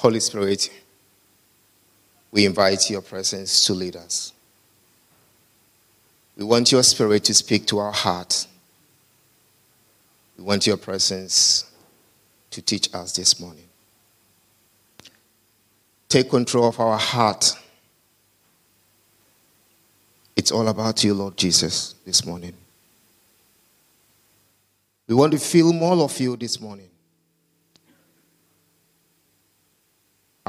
Holy 0.00 0.18
Spirit, 0.20 0.70
we 2.32 2.46
invite 2.46 2.88
your 2.88 3.02
presence 3.02 3.66
to 3.66 3.74
lead 3.74 3.96
us. 3.96 4.32
We 6.38 6.44
want 6.44 6.72
your 6.72 6.82
spirit 6.82 7.24
to 7.24 7.34
speak 7.34 7.66
to 7.66 7.78
our 7.80 7.92
heart. 7.92 8.46
We 10.38 10.44
want 10.44 10.66
your 10.66 10.78
presence 10.78 11.70
to 12.50 12.62
teach 12.62 12.88
us 12.94 13.14
this 13.14 13.38
morning. 13.38 13.66
Take 16.08 16.30
control 16.30 16.68
of 16.68 16.80
our 16.80 16.96
heart. 16.96 17.52
It's 20.34 20.50
all 20.50 20.66
about 20.68 21.04
you, 21.04 21.12
Lord 21.12 21.36
Jesus, 21.36 21.94
this 22.06 22.24
morning. 22.24 22.54
We 25.06 25.14
want 25.14 25.32
to 25.32 25.38
feel 25.38 25.74
more 25.74 26.02
of 26.02 26.18
you 26.18 26.38
this 26.38 26.58
morning. 26.58 26.88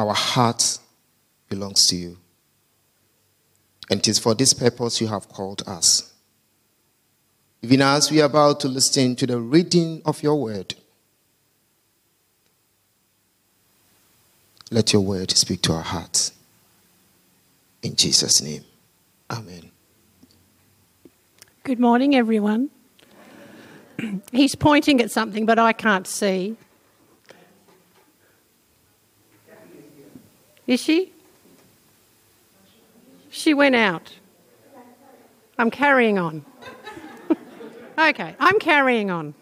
Our 0.01 0.15
heart 0.15 0.79
belongs 1.47 1.85
to 1.87 1.95
you. 1.95 2.17
And 3.87 3.99
it 3.99 4.07
is 4.07 4.17
for 4.17 4.33
this 4.33 4.51
purpose 4.51 4.99
you 4.99 5.05
have 5.05 5.29
called 5.29 5.61
us. 5.67 6.11
Even 7.61 7.83
as 7.83 8.09
we 8.09 8.19
are 8.19 8.25
about 8.25 8.59
to 8.61 8.67
listen 8.67 9.15
to 9.17 9.27
the 9.27 9.37
reading 9.37 10.01
of 10.03 10.23
your 10.23 10.41
word, 10.41 10.73
let 14.71 14.91
your 14.91 15.03
word 15.03 15.29
speak 15.29 15.61
to 15.63 15.73
our 15.73 15.83
hearts. 15.83 16.31
In 17.83 17.95
Jesus' 17.95 18.41
name, 18.41 18.63
amen. 19.29 19.69
Good 21.63 21.79
morning, 21.79 22.15
everyone. 22.15 22.71
He's 24.31 24.55
pointing 24.55 24.99
at 24.99 25.11
something, 25.11 25.45
but 25.45 25.59
I 25.59 25.73
can't 25.73 26.07
see. 26.07 26.57
Is 30.67 30.81
she? 30.81 31.11
She 33.29 33.53
went 33.53 33.75
out. 33.75 34.13
I'm 35.57 35.71
carrying 35.71 36.17
on. 36.17 36.43
okay, 37.97 38.35
I'm 38.39 38.59
carrying 38.59 39.11
on. 39.11 39.35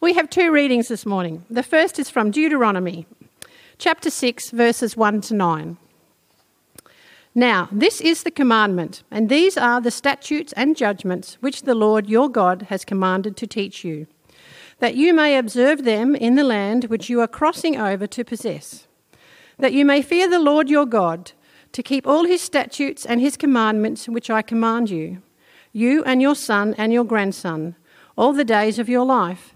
We 0.00 0.14
have 0.14 0.28
two 0.28 0.50
readings 0.50 0.88
this 0.88 1.06
morning. 1.06 1.44
The 1.48 1.62
first 1.62 1.98
is 1.98 2.10
from 2.10 2.30
Deuteronomy, 2.32 3.06
chapter 3.78 4.10
6, 4.10 4.50
verses 4.50 4.96
1 4.96 5.20
to 5.22 5.34
9. 5.34 5.76
Now, 7.34 7.68
this 7.70 8.00
is 8.00 8.24
the 8.24 8.32
commandment, 8.32 9.04
and 9.12 9.28
these 9.28 9.56
are 9.56 9.80
the 9.80 9.92
statutes 9.92 10.52
and 10.54 10.76
judgments 10.76 11.38
which 11.40 11.62
the 11.62 11.76
Lord 11.76 12.08
your 12.08 12.28
God 12.28 12.62
has 12.62 12.84
commanded 12.84 13.36
to 13.36 13.46
teach 13.46 13.84
you, 13.84 14.08
that 14.80 14.96
you 14.96 15.14
may 15.14 15.38
observe 15.38 15.84
them 15.84 16.16
in 16.16 16.34
the 16.34 16.42
land 16.42 16.86
which 16.86 17.08
you 17.08 17.20
are 17.20 17.28
crossing 17.28 17.78
over 17.78 18.08
to 18.08 18.24
possess, 18.24 18.87
that 19.58 19.72
you 19.72 19.84
may 19.84 20.02
fear 20.02 20.28
the 20.28 20.38
Lord 20.38 20.70
your 20.70 20.86
God 20.86 21.32
to 21.72 21.82
keep 21.82 22.06
all 22.06 22.24
his 22.24 22.40
statutes 22.40 23.04
and 23.04 23.20
his 23.20 23.36
commandments 23.36 24.08
which 24.08 24.30
I 24.30 24.42
command 24.42 24.90
you, 24.90 25.22
you 25.72 26.02
and 26.04 26.22
your 26.22 26.34
son 26.34 26.74
and 26.78 26.92
your 26.92 27.04
grandson, 27.04 27.76
all 28.16 28.32
the 28.32 28.44
days 28.44 28.78
of 28.78 28.88
your 28.88 29.04
life, 29.04 29.54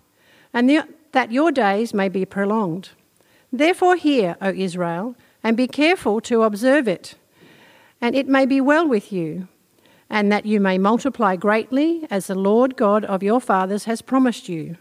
and 0.53 0.69
the, 0.69 0.83
that 1.13 1.33
your 1.33 1.51
days 1.51 1.95
may 1.95 2.09
be 2.09 2.25
prolonged. 2.25 2.91
Therefore, 3.53 3.97
hear, 3.97 4.37
O 4.41 4.51
Israel, 4.51 5.17
and 5.43 5.57
be 5.57 5.67
careful 5.67 6.21
to 6.23 6.43
observe 6.43 6.87
it, 6.87 7.15
and 8.01 8.15
it 8.15 8.29
may 8.29 8.47
be 8.47 8.61
well 8.61 8.87
with 8.87 9.13
you, 9.13 9.49
and 10.11 10.31
that 10.31 10.45
you 10.45 10.61
may 10.61 10.79
multiply 10.79 11.37
greatly, 11.37 12.07
as 12.11 12.27
the 12.27 12.35
Lord 12.35 12.77
God 12.77 13.05
of 13.05 13.23
your 13.23 13.41
fathers 13.41 13.85
has 13.85 14.03
promised 14.03 14.49
you, 14.49 14.77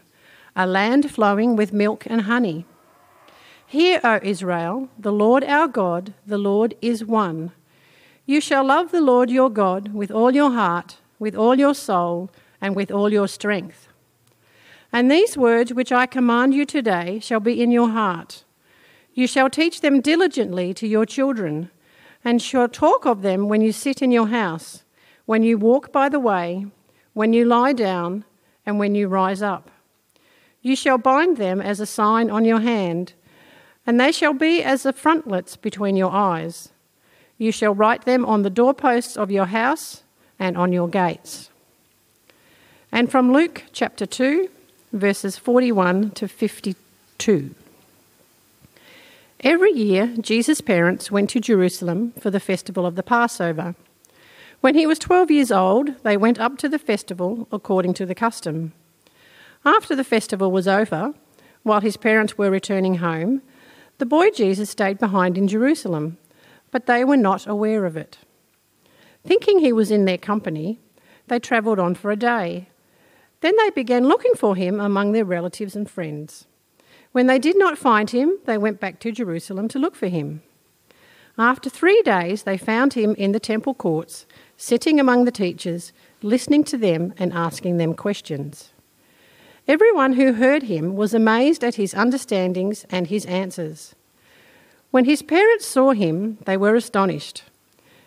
a 0.54 0.66
land 0.66 1.10
flowing 1.10 1.56
with 1.56 1.72
milk 1.72 2.06
and 2.06 2.22
honey 2.22 2.66
Hear, 3.72 4.02
O 4.04 4.20
Israel, 4.22 4.90
the 4.98 5.10
Lord 5.10 5.42
our 5.44 5.66
God, 5.66 6.12
the 6.26 6.36
Lord 6.36 6.74
is 6.82 7.06
one. 7.06 7.52
You 8.26 8.38
shall 8.38 8.66
love 8.66 8.90
the 8.90 9.00
Lord 9.00 9.30
your 9.30 9.48
God 9.48 9.94
with 9.94 10.10
all 10.10 10.34
your 10.34 10.50
heart, 10.50 10.98
with 11.18 11.34
all 11.34 11.58
your 11.58 11.74
soul, 11.74 12.28
and 12.60 12.76
with 12.76 12.90
all 12.90 13.10
your 13.10 13.26
strength. 13.26 13.88
And 14.92 15.10
these 15.10 15.38
words 15.38 15.72
which 15.72 15.90
I 15.90 16.04
command 16.04 16.52
you 16.52 16.66
today 16.66 17.18
shall 17.18 17.40
be 17.40 17.62
in 17.62 17.70
your 17.70 17.88
heart. 17.88 18.44
You 19.14 19.26
shall 19.26 19.48
teach 19.48 19.80
them 19.80 20.02
diligently 20.02 20.74
to 20.74 20.86
your 20.86 21.06
children, 21.06 21.70
and 22.22 22.42
shall 22.42 22.68
talk 22.68 23.06
of 23.06 23.22
them 23.22 23.48
when 23.48 23.62
you 23.62 23.72
sit 23.72 24.02
in 24.02 24.10
your 24.10 24.28
house, 24.28 24.84
when 25.24 25.42
you 25.42 25.56
walk 25.56 25.90
by 25.90 26.10
the 26.10 26.20
way, 26.20 26.66
when 27.14 27.32
you 27.32 27.46
lie 27.46 27.72
down, 27.72 28.26
and 28.66 28.78
when 28.78 28.94
you 28.94 29.08
rise 29.08 29.40
up. 29.40 29.70
You 30.60 30.76
shall 30.76 30.98
bind 30.98 31.38
them 31.38 31.62
as 31.62 31.80
a 31.80 31.86
sign 31.86 32.28
on 32.28 32.44
your 32.44 32.60
hand 32.60 33.14
and 33.86 33.98
they 33.98 34.12
shall 34.12 34.32
be 34.32 34.62
as 34.62 34.82
the 34.84 34.92
frontlets 34.92 35.56
between 35.56 35.96
your 35.96 36.12
eyes. 36.12 36.70
You 37.38 37.52
shall 37.52 37.74
write 37.74 38.04
them 38.04 38.24
on 38.24 38.42
the 38.42 38.50
doorposts 38.50 39.16
of 39.16 39.30
your 39.30 39.46
house 39.46 40.02
and 40.38 40.56
on 40.56 40.72
your 40.72 40.88
gates. 40.88 41.50
And 42.92 43.10
from 43.10 43.32
Luke 43.32 43.64
chapter 43.72 44.06
2, 44.06 44.48
verses 44.92 45.36
41 45.38 46.10
to 46.12 46.28
52. 46.28 47.54
Every 49.40 49.72
year, 49.72 50.14
Jesus' 50.20 50.60
parents 50.60 51.10
went 51.10 51.30
to 51.30 51.40
Jerusalem 51.40 52.12
for 52.20 52.30
the 52.30 52.38
festival 52.38 52.86
of 52.86 52.94
the 52.94 53.02
Passover. 53.02 53.74
When 54.60 54.76
he 54.76 54.86
was 54.86 55.00
12 55.00 55.32
years 55.32 55.50
old, 55.50 56.00
they 56.04 56.16
went 56.16 56.38
up 56.38 56.58
to 56.58 56.68
the 56.68 56.78
festival 56.78 57.48
according 57.50 57.94
to 57.94 58.06
the 58.06 58.14
custom. 58.14 58.72
After 59.64 59.96
the 59.96 60.04
festival 60.04 60.52
was 60.52 60.68
over, 60.68 61.14
while 61.64 61.80
his 61.80 61.96
parents 61.96 62.38
were 62.38 62.50
returning 62.50 62.96
home, 62.96 63.42
the 63.98 64.06
boy 64.06 64.30
Jesus 64.30 64.70
stayed 64.70 64.98
behind 64.98 65.38
in 65.38 65.48
Jerusalem, 65.48 66.18
but 66.70 66.86
they 66.86 67.04
were 67.04 67.16
not 67.16 67.46
aware 67.46 67.84
of 67.84 67.96
it. 67.96 68.18
Thinking 69.24 69.60
he 69.60 69.72
was 69.72 69.90
in 69.90 70.04
their 70.04 70.18
company, 70.18 70.80
they 71.28 71.38
travelled 71.38 71.78
on 71.78 71.94
for 71.94 72.10
a 72.10 72.16
day. 72.16 72.68
Then 73.40 73.54
they 73.58 73.70
began 73.70 74.08
looking 74.08 74.34
for 74.34 74.56
him 74.56 74.80
among 74.80 75.12
their 75.12 75.24
relatives 75.24 75.76
and 75.76 75.88
friends. 75.88 76.46
When 77.12 77.26
they 77.26 77.38
did 77.38 77.58
not 77.58 77.78
find 77.78 78.10
him, 78.10 78.38
they 78.46 78.58
went 78.58 78.80
back 78.80 78.98
to 79.00 79.12
Jerusalem 79.12 79.68
to 79.68 79.78
look 79.78 79.94
for 79.94 80.08
him. 80.08 80.42
After 81.38 81.70
three 81.70 82.02
days, 82.02 82.42
they 82.42 82.58
found 82.58 82.94
him 82.94 83.14
in 83.14 83.32
the 83.32 83.40
temple 83.40 83.74
courts, 83.74 84.26
sitting 84.56 84.98
among 84.98 85.24
the 85.24 85.30
teachers, 85.30 85.92
listening 86.22 86.64
to 86.64 86.76
them 86.76 87.14
and 87.18 87.32
asking 87.32 87.76
them 87.76 87.94
questions. 87.94 88.71
Everyone 89.68 90.14
who 90.14 90.32
heard 90.34 90.64
him 90.64 90.96
was 90.96 91.14
amazed 91.14 91.62
at 91.62 91.76
his 91.76 91.94
understandings 91.94 92.84
and 92.90 93.06
his 93.06 93.24
answers. 93.26 93.94
When 94.90 95.04
his 95.04 95.22
parents 95.22 95.66
saw 95.66 95.92
him, 95.92 96.38
they 96.44 96.56
were 96.56 96.74
astonished. 96.74 97.44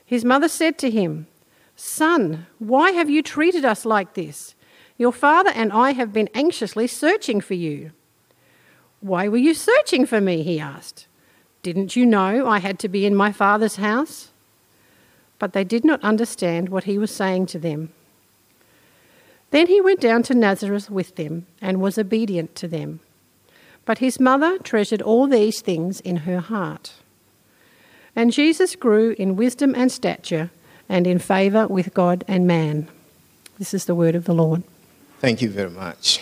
His 0.05 0.25
mother 0.25 0.49
said 0.49 0.77
to 0.79 0.91
him, 0.91 1.27
Son, 1.75 2.45
why 2.59 2.91
have 2.91 3.09
you 3.09 3.21
treated 3.21 3.65
us 3.65 3.85
like 3.85 4.13
this? 4.13 4.53
Your 4.97 5.11
father 5.11 5.51
and 5.51 5.73
I 5.73 5.91
have 5.91 6.13
been 6.13 6.29
anxiously 6.33 6.87
searching 6.87 7.41
for 7.41 7.53
you. 7.53 7.91
Why 8.99 9.27
were 9.27 9.37
you 9.37 9.53
searching 9.53 10.05
for 10.05 10.21
me? 10.21 10.43
he 10.43 10.59
asked. 10.59 11.07
Didn't 11.63 11.95
you 11.95 12.05
know 12.05 12.47
I 12.47 12.59
had 12.59 12.79
to 12.79 12.89
be 12.89 13.05
in 13.05 13.15
my 13.15 13.31
father's 13.31 13.77
house? 13.77 14.31
But 15.39 15.53
they 15.53 15.63
did 15.63 15.83
not 15.83 16.03
understand 16.03 16.69
what 16.69 16.83
he 16.83 16.97
was 16.97 17.11
saying 17.11 17.47
to 17.47 17.59
them. 17.59 17.91
Then 19.51 19.67
he 19.67 19.79
went 19.81 20.01
down 20.01 20.23
to 20.23 20.33
Nazareth 20.33 20.89
with 20.89 21.15
them 21.15 21.45
and 21.61 21.81
was 21.81 21.97
obedient 21.97 22.55
to 22.55 22.67
them. 22.67 22.99
But 23.85 23.99
his 23.99 24.19
mother 24.19 24.57
treasured 24.59 25.01
all 25.01 25.27
these 25.27 25.61
things 25.61 25.99
in 26.01 26.17
her 26.17 26.39
heart. 26.39 26.93
And 28.15 28.33
Jesus 28.33 28.75
grew 28.75 29.15
in 29.19 29.35
wisdom 29.35 29.75
and 29.75 29.91
stature 29.91 30.49
and 30.89 31.05
in 31.05 31.19
favour 31.19 31.67
with 31.67 31.93
God 31.93 32.23
and 32.27 32.47
man. 32.47 32.87
This 33.57 33.73
is 33.73 33.85
the 33.85 33.95
word 33.95 34.15
of 34.15 34.25
the 34.25 34.33
Lord. 34.33 34.63
Thank 35.19 35.41
you 35.41 35.49
very 35.49 35.69
much. 35.69 36.21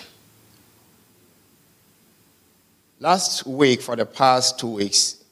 Last 3.00 3.46
week, 3.46 3.82
for 3.82 3.96
the 3.96 4.06
past 4.06 4.60
two 4.60 4.68
weeks, 4.68 5.24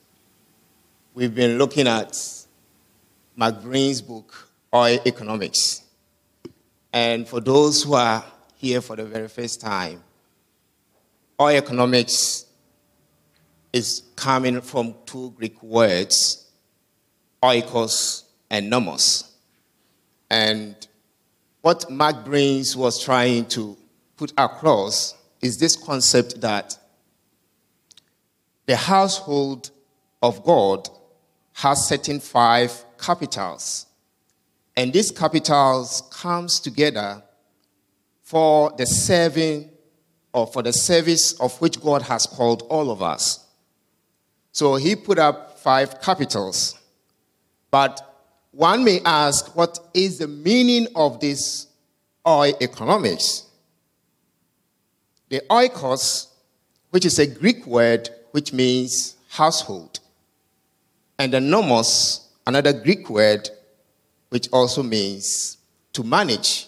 we've 1.14 1.34
been 1.34 1.58
looking 1.58 1.88
at 1.88 2.18
Mark 3.36 3.62
Greene's 3.62 4.02
book, 4.02 4.50
Oikonomics. 4.74 5.81
And 6.94 7.28
for 7.28 7.40
those 7.40 7.84
who 7.84 7.94
are 7.94 8.24
here 8.56 8.82
for 8.82 8.96
the 8.96 9.06
very 9.06 9.28
first 9.28 9.62
time, 9.62 10.04
Oikonomics 11.40 12.46
is 13.74 14.04
coming 14.16 14.62
from 14.62 14.94
two 15.06 15.32
Greek 15.32 15.62
words, 15.64 16.48
oikos 17.42 18.24
and 18.50 18.70
nomos. 18.70 19.32
And 20.30 20.76
what 21.62 21.90
Mark 21.90 22.26
Brings 22.26 22.76
was 22.76 23.04
trying 23.04 23.46
to 23.48 23.78
put 24.18 24.34
across 24.38 25.16
is 25.42 25.58
this 25.58 25.76
concept 25.76 26.42
that 26.42 26.78
the 28.66 28.76
household 28.76 29.72
of 30.22 30.44
God 30.44 30.88
has 31.54 31.88
certain 31.88 32.20
five 32.20 32.86
capitals 33.00 33.88
and 34.76 34.94
these 34.94 35.12
capitals 35.12 36.04
comes 36.12 36.60
together 36.60 37.22
for 38.24 38.74
the 38.78 38.86
serving 38.86 39.70
or 40.34 40.48
for 40.48 40.64
the 40.64 40.72
service 40.72 41.34
of 41.40 41.60
which 41.60 41.82
God 41.82 42.02
has 42.04 42.26
called 42.26 42.64
all 42.70 42.90
of 42.90 43.02
us. 43.02 43.46
So 44.54 44.76
he 44.76 44.96
put 44.96 45.20
up 45.20 45.60
five 45.60 46.02
capitals. 46.02 46.80
But 47.70 48.02
one 48.52 48.84
may 48.84 49.02
ask, 49.06 49.56
what 49.56 49.80
is 49.94 50.20
the 50.20 50.28
meaning 50.28 50.88
of 50.96 51.20
this 51.20 51.68
Oikonomics? 52.26 53.46
The 55.30 55.42
oikos, 55.50 56.28
which 56.90 57.06
is 57.06 57.18
a 57.20 57.26
Greek 57.26 57.66
word 57.66 58.10
which 58.32 58.52
means 58.52 59.16
household, 59.30 60.00
and 61.18 61.34
the 61.34 61.40
nomos, 61.40 62.28
another 62.46 62.74
Greek 62.74 63.10
word 63.10 63.50
which 64.32 64.48
also 64.54 64.82
means 64.82 65.58
to 65.92 66.04
manage. 66.04 66.68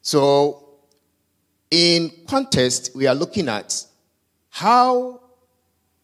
So, 0.00 0.66
in 1.70 2.10
context, 2.26 2.92
we 2.94 3.06
are 3.06 3.14
looking 3.14 3.50
at 3.50 3.84
how, 4.48 5.20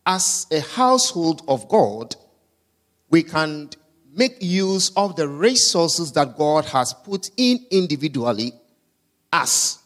as 0.05 0.47
a 0.53 0.61
household 0.61 1.43
of 1.49 1.67
God, 1.67 2.15
we 3.09 3.23
can 3.23 3.71
make 4.15 4.37
use 4.43 4.91
of 4.97 5.17
the 5.17 5.27
resources 5.27 6.13
that 6.13 6.37
God 6.37 6.67
has 6.67 6.93
put 6.93 7.31
in 7.39 7.65
individually 7.71 8.53
us 9.33 9.79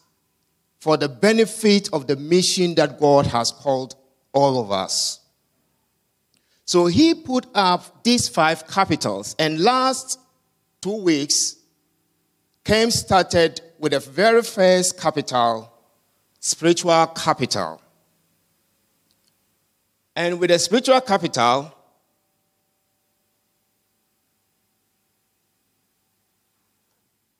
for 0.79 0.97
the 0.97 1.07
benefit 1.07 1.87
of 1.93 2.07
the 2.07 2.17
mission 2.17 2.75
that 2.75 2.99
God 2.99 3.27
has 3.27 3.51
called 3.51 3.95
all 4.33 4.59
of 4.59 4.73
us. 4.73 5.21
So 6.65 6.87
he 6.87 7.13
put 7.13 7.45
up 7.55 8.03
these 8.03 8.27
five 8.27 8.67
capitals, 8.67 9.37
and 9.39 9.61
last 9.61 10.19
two 10.85 11.01
weeks 11.01 11.55
came 12.63 12.91
started 12.91 13.59
with 13.79 13.91
the 13.91 13.99
very 13.99 14.43
first 14.43 14.99
capital, 14.99 15.73
spiritual 16.39 17.07
capital. 17.07 17.81
And 20.15 20.39
with 20.39 20.51
the 20.51 20.59
spiritual 20.59 21.01
capital, 21.01 21.73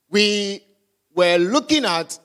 we 0.10 0.64
were 1.14 1.38
looking 1.38 1.86
at 1.86 2.18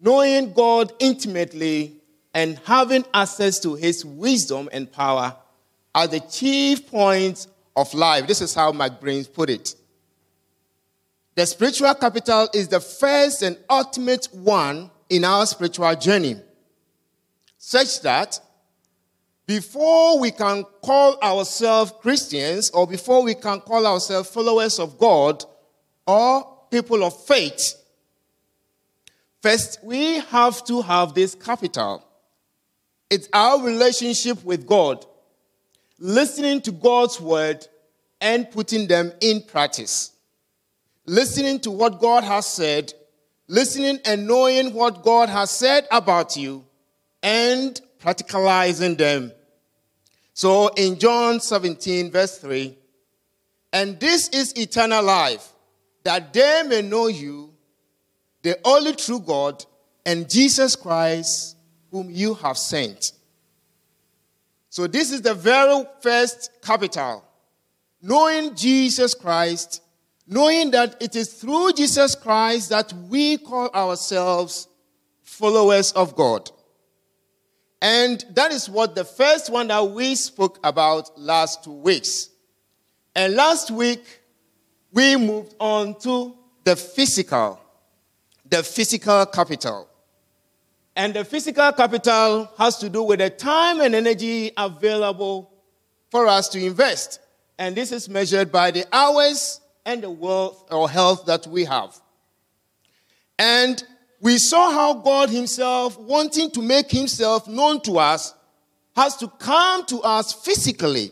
knowing 0.00 0.54
God 0.54 0.94
intimately 0.98 1.96
and 2.32 2.58
having 2.64 3.04
access 3.12 3.58
to 3.60 3.74
his 3.74 4.02
wisdom 4.02 4.70
and 4.72 4.90
power 4.90 5.36
are 5.94 6.06
the 6.06 6.20
chief 6.20 6.86
points 6.86 7.48
of 7.76 7.92
life. 7.94 8.26
This 8.26 8.40
is 8.40 8.54
how 8.54 8.72
McBrains 8.72 9.32
put 9.32 9.50
it. 9.50 9.74
The 11.34 11.46
spiritual 11.46 11.94
capital 11.94 12.48
is 12.52 12.68
the 12.68 12.80
first 12.80 13.42
and 13.42 13.56
ultimate 13.70 14.28
one 14.32 14.90
in 15.08 15.24
our 15.24 15.46
spiritual 15.46 15.94
journey, 15.96 16.36
such 17.58 18.02
that 18.02 18.38
before 19.46 20.18
we 20.18 20.30
can 20.30 20.64
call 20.82 21.18
ourselves 21.20 21.92
Christians 22.00 22.70
or 22.70 22.86
before 22.86 23.22
we 23.22 23.34
can 23.34 23.60
call 23.60 23.86
ourselves 23.86 24.30
followers 24.30 24.78
of 24.78 24.98
God 24.98 25.44
or 26.06 26.66
people 26.70 27.02
of 27.04 27.24
faith, 27.24 27.74
first 29.42 29.78
we 29.82 30.20
have 30.20 30.64
to 30.64 30.82
have 30.82 31.14
this 31.14 31.34
capital. 31.34 32.06
It's 33.10 33.28
our 33.32 33.62
relationship 33.62 34.42
with 34.44 34.66
God, 34.66 35.04
listening 36.02 36.60
to 36.60 36.72
God's 36.72 37.20
word 37.20 37.64
and 38.20 38.50
putting 38.50 38.88
them 38.88 39.12
in 39.20 39.40
practice. 39.40 40.10
Listening 41.06 41.60
to 41.60 41.70
what 41.70 42.00
God 42.00 42.24
has 42.24 42.44
said, 42.44 42.92
listening 43.46 44.00
and 44.04 44.26
knowing 44.26 44.74
what 44.74 45.04
God 45.04 45.28
has 45.28 45.50
said 45.52 45.86
about 45.92 46.36
you, 46.36 46.64
and 47.22 47.80
practicalizing 48.00 48.98
them. 48.98 49.30
So 50.34 50.68
in 50.76 50.98
John 50.98 51.38
17, 51.38 52.10
verse 52.10 52.36
3, 52.38 52.76
and 53.72 54.00
this 54.00 54.28
is 54.30 54.52
eternal 54.54 55.04
life, 55.04 55.52
that 56.02 56.32
they 56.32 56.64
may 56.66 56.82
know 56.82 57.06
you, 57.06 57.54
the 58.42 58.58
only 58.64 58.96
true 58.96 59.20
God, 59.20 59.64
and 60.04 60.28
Jesus 60.28 60.74
Christ, 60.74 61.56
whom 61.92 62.10
you 62.10 62.34
have 62.34 62.58
sent. 62.58 63.12
So 64.72 64.86
this 64.86 65.12
is 65.12 65.20
the 65.20 65.34
very 65.34 65.84
first 66.00 66.48
capital. 66.62 67.22
Knowing 68.00 68.54
Jesus 68.54 69.12
Christ, 69.12 69.82
knowing 70.26 70.70
that 70.70 70.96
it 70.98 71.14
is 71.14 71.30
through 71.34 71.74
Jesus 71.74 72.14
Christ 72.14 72.70
that 72.70 72.90
we 73.10 73.36
call 73.36 73.68
ourselves 73.74 74.68
followers 75.22 75.92
of 75.92 76.16
God. 76.16 76.50
And 77.82 78.24
that 78.30 78.50
is 78.50 78.66
what 78.66 78.94
the 78.94 79.04
first 79.04 79.52
one 79.52 79.68
that 79.68 79.90
we 79.90 80.14
spoke 80.14 80.58
about 80.64 81.20
last 81.20 81.64
two 81.64 81.74
weeks. 81.74 82.30
And 83.14 83.34
last 83.34 83.70
week, 83.70 84.22
we 84.90 85.18
moved 85.18 85.54
on 85.60 86.00
to 86.00 86.34
the 86.64 86.76
physical, 86.76 87.60
the 88.48 88.62
physical 88.62 89.26
capital. 89.26 89.86
And 90.94 91.14
the 91.14 91.24
physical 91.24 91.72
capital 91.72 92.50
has 92.58 92.78
to 92.78 92.88
do 92.88 93.02
with 93.02 93.20
the 93.20 93.30
time 93.30 93.80
and 93.80 93.94
energy 93.94 94.52
available 94.56 95.52
for 96.10 96.26
us 96.26 96.48
to 96.50 96.64
invest. 96.64 97.20
And 97.58 97.74
this 97.74 97.92
is 97.92 98.08
measured 98.08 98.52
by 98.52 98.70
the 98.70 98.84
hours 98.92 99.60
and 99.86 100.02
the 100.02 100.10
wealth 100.10 100.68
or 100.70 100.88
health 100.90 101.26
that 101.26 101.46
we 101.46 101.64
have. 101.64 101.98
And 103.38 103.82
we 104.20 104.38
saw 104.38 104.70
how 104.70 104.94
God 104.94 105.30
Himself, 105.30 105.98
wanting 105.98 106.50
to 106.52 106.62
make 106.62 106.90
Himself 106.90 107.48
known 107.48 107.80
to 107.82 107.98
us, 107.98 108.34
has 108.94 109.16
to 109.16 109.28
come 109.28 109.84
to 109.86 110.00
us 110.02 110.32
physically. 110.32 111.10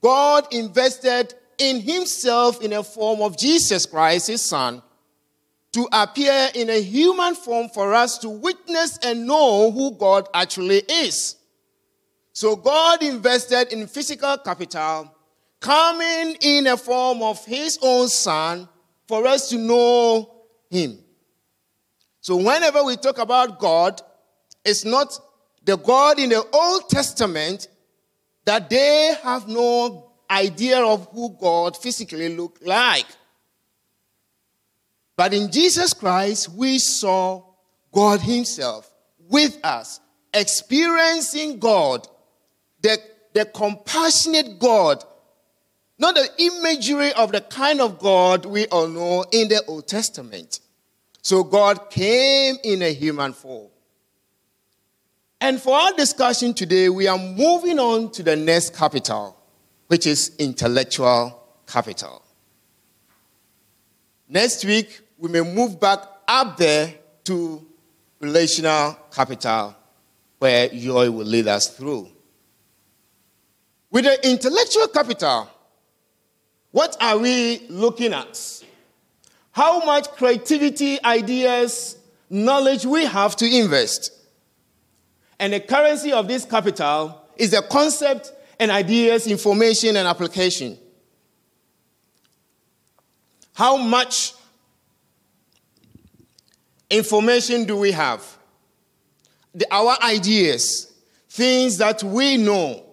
God 0.00 0.46
invested 0.52 1.34
in 1.58 1.80
Himself 1.80 2.62
in 2.62 2.72
a 2.72 2.82
form 2.82 3.20
of 3.20 3.36
Jesus 3.36 3.86
Christ, 3.86 4.28
His 4.28 4.42
Son, 4.42 4.80
to 5.76 5.86
appear 5.92 6.48
in 6.54 6.70
a 6.70 6.80
human 6.80 7.34
form 7.34 7.68
for 7.68 7.92
us 7.92 8.16
to 8.16 8.30
witness 8.30 8.98
and 9.02 9.26
know 9.26 9.70
who 9.70 9.90
God 9.90 10.26
actually 10.32 10.78
is. 10.78 11.36
So 12.32 12.56
God 12.56 13.02
invested 13.02 13.74
in 13.74 13.86
physical 13.86 14.38
capital, 14.38 15.14
coming 15.60 16.34
in 16.40 16.66
a 16.66 16.78
form 16.78 17.20
of 17.20 17.44
His 17.44 17.78
own 17.82 18.08
Son 18.08 18.66
for 19.06 19.26
us 19.26 19.50
to 19.50 19.58
know 19.58 20.46
Him. 20.70 20.98
So 22.22 22.36
whenever 22.36 22.82
we 22.82 22.96
talk 22.96 23.18
about 23.18 23.58
God, 23.58 24.00
it's 24.64 24.86
not 24.86 25.18
the 25.62 25.76
God 25.76 26.18
in 26.18 26.30
the 26.30 26.42
Old 26.54 26.88
Testament 26.88 27.68
that 28.46 28.70
they 28.70 29.14
have 29.22 29.46
no 29.46 30.12
idea 30.30 30.78
of 30.82 31.06
who 31.12 31.36
God 31.38 31.76
physically 31.76 32.34
looked 32.34 32.66
like. 32.66 33.06
But 35.16 35.32
in 35.32 35.50
Jesus 35.50 35.94
Christ, 35.94 36.50
we 36.50 36.78
saw 36.78 37.42
God 37.92 38.20
Himself 38.20 38.90
with 39.28 39.58
us, 39.64 40.00
experiencing 40.32 41.58
God, 41.58 42.06
the, 42.82 42.98
the 43.32 43.46
compassionate 43.46 44.58
God, 44.58 45.02
not 45.98 46.14
the 46.14 46.28
imagery 46.38 47.12
of 47.14 47.32
the 47.32 47.40
kind 47.40 47.80
of 47.80 47.98
God 47.98 48.44
we 48.44 48.66
all 48.66 48.86
know 48.88 49.24
in 49.32 49.48
the 49.48 49.64
Old 49.66 49.88
Testament. 49.88 50.60
So 51.22 51.42
God 51.42 51.90
came 51.90 52.56
in 52.62 52.82
a 52.82 52.92
human 52.92 53.32
form. 53.32 53.68
And 55.40 55.60
for 55.60 55.74
our 55.74 55.92
discussion 55.94 56.54
today, 56.54 56.88
we 56.88 57.08
are 57.08 57.18
moving 57.18 57.78
on 57.78 58.10
to 58.12 58.22
the 58.22 58.36
next 58.36 58.76
capital, 58.76 59.36
which 59.86 60.06
is 60.06 60.36
intellectual 60.38 61.42
capital. 61.66 62.22
Next 64.28 64.64
week, 64.64 65.00
we 65.18 65.28
may 65.28 65.40
move 65.40 65.80
back 65.80 66.00
up 66.28 66.56
there 66.56 66.94
to 67.24 67.64
relational 68.20 68.96
capital, 69.10 69.74
where 70.38 70.68
Joy 70.68 71.10
will 71.10 71.26
lead 71.26 71.48
us 71.48 71.68
through. 71.68 72.08
With 73.90 74.04
the 74.04 74.28
intellectual 74.28 74.88
capital, 74.88 75.48
what 76.70 76.96
are 77.00 77.18
we 77.18 77.66
looking 77.68 78.12
at? 78.12 78.62
how 79.56 79.82
much 79.86 80.06
creativity, 80.10 81.02
ideas, 81.02 81.96
knowledge 82.28 82.84
we 82.84 83.06
have 83.06 83.34
to 83.34 83.46
invest. 83.46 84.12
And 85.40 85.54
the 85.54 85.60
currency 85.60 86.12
of 86.12 86.28
this 86.28 86.44
capital 86.44 87.22
is 87.38 87.52
the 87.52 87.62
concept 87.62 88.32
and 88.60 88.70
ideas, 88.70 89.26
information, 89.26 89.96
and 89.96 90.06
application. 90.06 90.76
How 93.54 93.78
much 93.78 94.34
information 96.90 97.64
do 97.64 97.76
we 97.76 97.92
have? 97.92 98.24
The, 99.54 99.66
our 99.70 99.96
ideas, 100.02 100.92
things 101.28 101.78
that 101.78 102.02
we 102.02 102.36
know. 102.36 102.84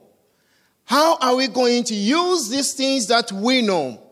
How 0.85 1.17
are 1.17 1.35
we 1.35 1.47
going 1.47 1.83
to 1.85 1.95
use 1.95 2.49
these 2.49 2.73
things 2.73 3.07
that 3.07 3.31
we 3.31 3.61
know? 3.61 4.03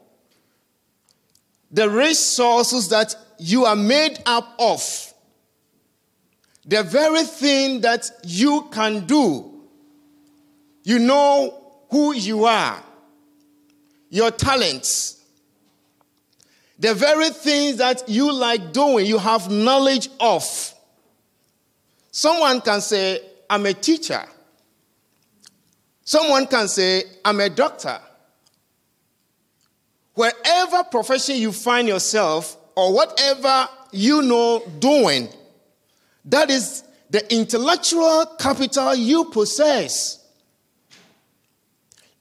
the 1.71 1.89
resources 1.89 2.89
that 2.89 3.15
you 3.39 3.65
are 3.65 3.75
made 3.75 4.19
up 4.25 4.55
of, 4.59 5.13
the 6.65 6.83
very 6.83 7.23
thing 7.23 7.81
that 7.81 8.09
you 8.23 8.67
can 8.71 9.05
do 9.05 9.47
You 10.83 10.99
know 10.99 11.73
who 11.89 12.13
you 12.13 12.45
are, 12.45 12.83
your 14.09 14.31
talents, 14.31 15.20
the 16.81 16.95
very 16.95 17.29
things 17.29 17.77
that 17.77 18.09
you 18.09 18.33
like 18.33 18.73
doing, 18.73 19.05
you 19.05 19.19
have 19.19 19.51
knowledge 19.51 20.09
of. 20.19 20.43
Someone 22.09 22.59
can 22.59 22.81
say, 22.81 23.21
I'm 23.47 23.67
a 23.67 23.73
teacher. 23.73 24.23
Someone 26.03 26.47
can 26.47 26.67
say, 26.67 27.03
I'm 27.23 27.39
a 27.39 27.49
doctor. 27.49 27.99
Wherever 30.15 30.83
profession 30.85 31.35
you 31.35 31.51
find 31.51 31.87
yourself, 31.87 32.57
or 32.75 32.91
whatever 32.91 33.69
you 33.91 34.23
know 34.23 34.63
doing, 34.79 35.29
that 36.25 36.49
is 36.49 36.83
the 37.11 37.31
intellectual 37.31 38.25
capital 38.39 38.95
you 38.95 39.25
possess. 39.25 40.25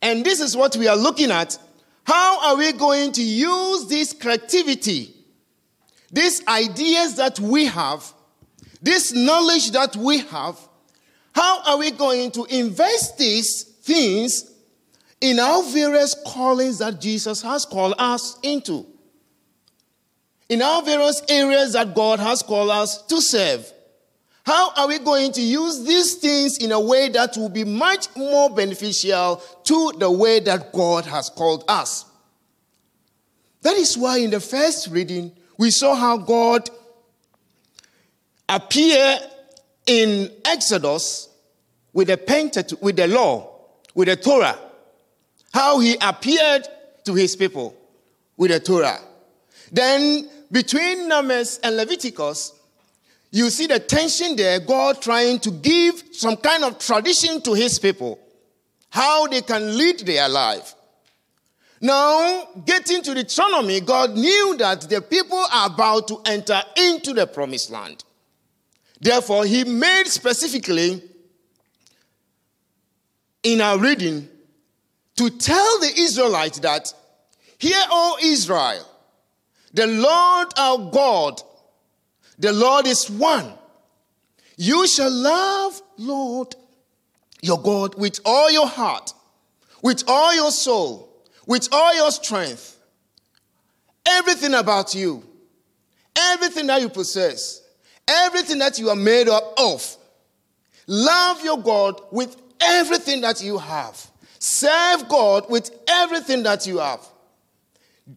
And 0.02 0.22
this 0.22 0.38
is 0.38 0.54
what 0.54 0.76
we 0.76 0.86
are 0.86 0.96
looking 0.96 1.30
at. 1.30 1.58
How 2.10 2.40
are 2.40 2.56
we 2.56 2.72
going 2.72 3.12
to 3.12 3.22
use 3.22 3.86
this 3.86 4.12
creativity, 4.12 5.14
these 6.10 6.44
ideas 6.48 7.14
that 7.18 7.38
we 7.38 7.66
have, 7.66 8.12
this 8.82 9.12
knowledge 9.12 9.70
that 9.70 9.94
we 9.94 10.18
have? 10.18 10.58
How 11.32 11.62
are 11.62 11.78
we 11.78 11.92
going 11.92 12.32
to 12.32 12.46
invest 12.46 13.16
these 13.16 13.62
things 13.62 14.50
in 15.20 15.38
our 15.38 15.62
various 15.62 16.16
callings 16.26 16.78
that 16.78 17.00
Jesus 17.00 17.42
has 17.42 17.64
called 17.64 17.94
us 17.96 18.40
into? 18.42 18.84
In 20.48 20.62
our 20.62 20.82
various 20.82 21.22
areas 21.28 21.74
that 21.74 21.94
God 21.94 22.18
has 22.18 22.42
called 22.42 22.70
us 22.70 23.02
to 23.02 23.20
serve? 23.22 23.72
How 24.44 24.72
are 24.76 24.88
we 24.88 24.98
going 24.98 25.32
to 25.32 25.42
use 25.42 25.84
these 25.84 26.14
things 26.14 26.58
in 26.58 26.72
a 26.72 26.80
way 26.80 27.08
that 27.10 27.36
will 27.36 27.48
be 27.48 27.64
much 27.64 28.08
more 28.16 28.50
beneficial 28.50 29.42
to 29.64 29.92
the 29.98 30.10
way 30.10 30.40
that 30.40 30.72
God 30.72 31.04
has 31.04 31.28
called 31.30 31.64
us? 31.68 32.06
That 33.62 33.76
is 33.76 33.96
why 33.96 34.18
in 34.18 34.30
the 34.30 34.40
first 34.40 34.88
reading, 34.88 35.32
we 35.58 35.70
saw 35.70 35.94
how 35.94 36.16
God 36.16 36.70
appeared 38.48 39.20
in 39.86 40.30
Exodus 40.44 41.28
with 41.92 42.08
the 42.08 42.16
Pentateuch, 42.16 42.80
with 42.80 42.96
the 42.96 43.06
law, 43.06 43.50
with 43.94 44.08
the 44.08 44.16
Torah. 44.16 44.58
How 45.52 45.80
he 45.80 45.96
appeared 46.00 46.66
to 47.04 47.14
his 47.14 47.36
people 47.36 47.76
with 48.36 48.50
the 48.50 48.60
Torah. 48.60 49.00
Then 49.70 50.28
between 50.50 51.08
Numbers 51.08 51.60
and 51.62 51.76
Leviticus, 51.76 52.54
you 53.30 53.50
see 53.50 53.66
the 53.66 53.78
tension 53.78 54.34
there, 54.36 54.58
God 54.60 55.00
trying 55.00 55.38
to 55.40 55.50
give 55.50 56.02
some 56.12 56.36
kind 56.36 56.64
of 56.64 56.78
tradition 56.78 57.40
to 57.42 57.54
his 57.54 57.78
people, 57.78 58.18
how 58.90 59.26
they 59.28 59.42
can 59.42 59.76
lead 59.78 60.00
their 60.00 60.28
life. 60.28 60.74
Now, 61.80 62.48
getting 62.66 63.02
to 63.02 63.14
Deuteronomy, 63.14 63.80
God 63.80 64.14
knew 64.14 64.56
that 64.58 64.82
the 64.82 65.00
people 65.00 65.42
are 65.52 65.66
about 65.66 66.08
to 66.08 66.20
enter 66.26 66.60
into 66.76 67.14
the 67.14 67.26
promised 67.26 67.70
land. 67.70 68.04
Therefore, 69.00 69.46
he 69.46 69.64
made 69.64 70.04
specifically 70.06 71.02
in 73.42 73.60
our 73.60 73.78
reading 73.78 74.28
to 75.16 75.30
tell 75.30 75.78
the 75.80 75.92
Israelites 75.96 76.58
that, 76.58 76.92
Hear, 77.58 77.80
O 77.90 78.18
Israel, 78.22 78.86
the 79.72 79.86
Lord 79.86 80.48
our 80.58 80.90
God 80.90 81.42
the 82.40 82.52
Lord 82.52 82.86
is 82.86 83.08
one. 83.08 83.52
You 84.56 84.86
shall 84.86 85.10
love 85.10 85.80
Lord 85.98 86.56
your 87.42 87.60
God 87.60 87.94
with 87.94 88.18
all 88.24 88.50
your 88.50 88.66
heart, 88.66 89.12
with 89.82 90.04
all 90.08 90.34
your 90.34 90.50
soul, 90.50 91.24
with 91.46 91.68
all 91.70 91.94
your 91.94 92.10
strength. 92.10 92.78
Everything 94.06 94.54
about 94.54 94.94
you, 94.94 95.22
everything 96.16 96.66
that 96.68 96.80
you 96.80 96.88
possess, 96.88 97.62
everything 98.08 98.58
that 98.58 98.78
you 98.78 98.88
are 98.88 98.96
made 98.96 99.28
up 99.28 99.54
of. 99.58 99.96
Love 100.86 101.44
your 101.44 101.58
God 101.58 102.00
with 102.10 102.36
everything 102.60 103.20
that 103.20 103.42
you 103.42 103.58
have. 103.58 104.10
Serve 104.38 105.08
God 105.08 105.50
with 105.50 105.70
everything 105.86 106.42
that 106.44 106.66
you 106.66 106.78
have. 106.78 107.06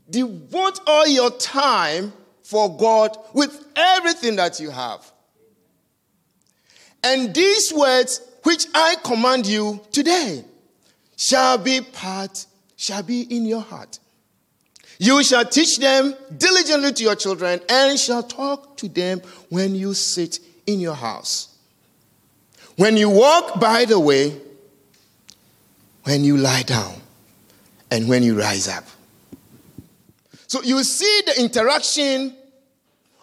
Devote 0.09 0.79
all 0.87 1.07
your 1.07 1.29
time 1.31 2.13
for 2.43 2.75
God 2.77 3.17
with 3.33 3.65
everything 3.75 4.35
that 4.35 4.59
you 4.59 4.69
have. 4.69 5.09
And 7.03 7.33
these 7.33 7.73
words 7.73 8.21
which 8.43 8.67
I 8.73 8.95
command 9.03 9.45
you 9.45 9.81
today 9.91 10.43
shall 11.15 11.57
be 11.57 11.81
part, 11.81 12.45
shall 12.75 13.03
be 13.03 13.21
in 13.21 13.45
your 13.45 13.61
heart. 13.61 13.99
You 14.99 15.23
shall 15.23 15.45
teach 15.45 15.79
them 15.79 16.13
diligently 16.37 16.93
to 16.93 17.03
your 17.03 17.15
children 17.15 17.59
and 17.67 17.99
shall 17.99 18.23
talk 18.23 18.77
to 18.77 18.87
them 18.87 19.21
when 19.49 19.75
you 19.75 19.93
sit 19.93 20.39
in 20.67 20.79
your 20.79 20.95
house. 20.95 21.57
When 22.75 22.97
you 22.97 23.09
walk 23.09 23.59
by 23.59 23.85
the 23.85 23.99
way, 23.99 24.39
when 26.03 26.23
you 26.23 26.37
lie 26.37 26.63
down, 26.63 26.95
and 27.93 28.09
when 28.09 28.23
you 28.23 28.37
rise 28.37 28.67
up. 28.67 28.83
So 30.53 30.61
you 30.61 30.83
see 30.83 31.21
the 31.25 31.41
interaction 31.41 32.31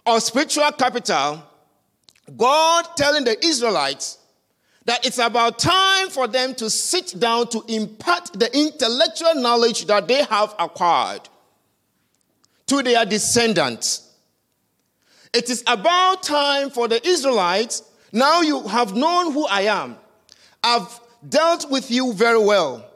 of 0.04 0.20
spiritual 0.20 0.72
capital, 0.72 1.40
God 2.36 2.88
telling 2.96 3.22
the 3.22 3.38
Israelites 3.46 4.18
that 4.84 5.06
it's 5.06 5.18
about 5.18 5.60
time 5.60 6.10
for 6.10 6.26
them 6.26 6.56
to 6.56 6.68
sit 6.68 7.14
down 7.20 7.46
to 7.50 7.62
impart 7.68 8.32
the 8.32 8.50
intellectual 8.52 9.36
knowledge 9.36 9.84
that 9.84 10.08
they 10.08 10.24
have 10.24 10.56
acquired 10.58 11.20
to 12.66 12.82
their 12.82 13.06
descendants. 13.06 14.12
It 15.32 15.48
is 15.50 15.62
about 15.68 16.24
time 16.24 16.68
for 16.70 16.88
the 16.88 17.00
Israelites. 17.06 17.84
Now 18.10 18.40
you 18.40 18.66
have 18.66 18.96
known 18.96 19.32
who 19.32 19.46
I 19.46 19.60
am. 19.60 19.96
I've 20.64 20.98
dealt 21.28 21.70
with 21.70 21.92
you 21.92 22.12
very 22.12 22.44
well. 22.44 22.89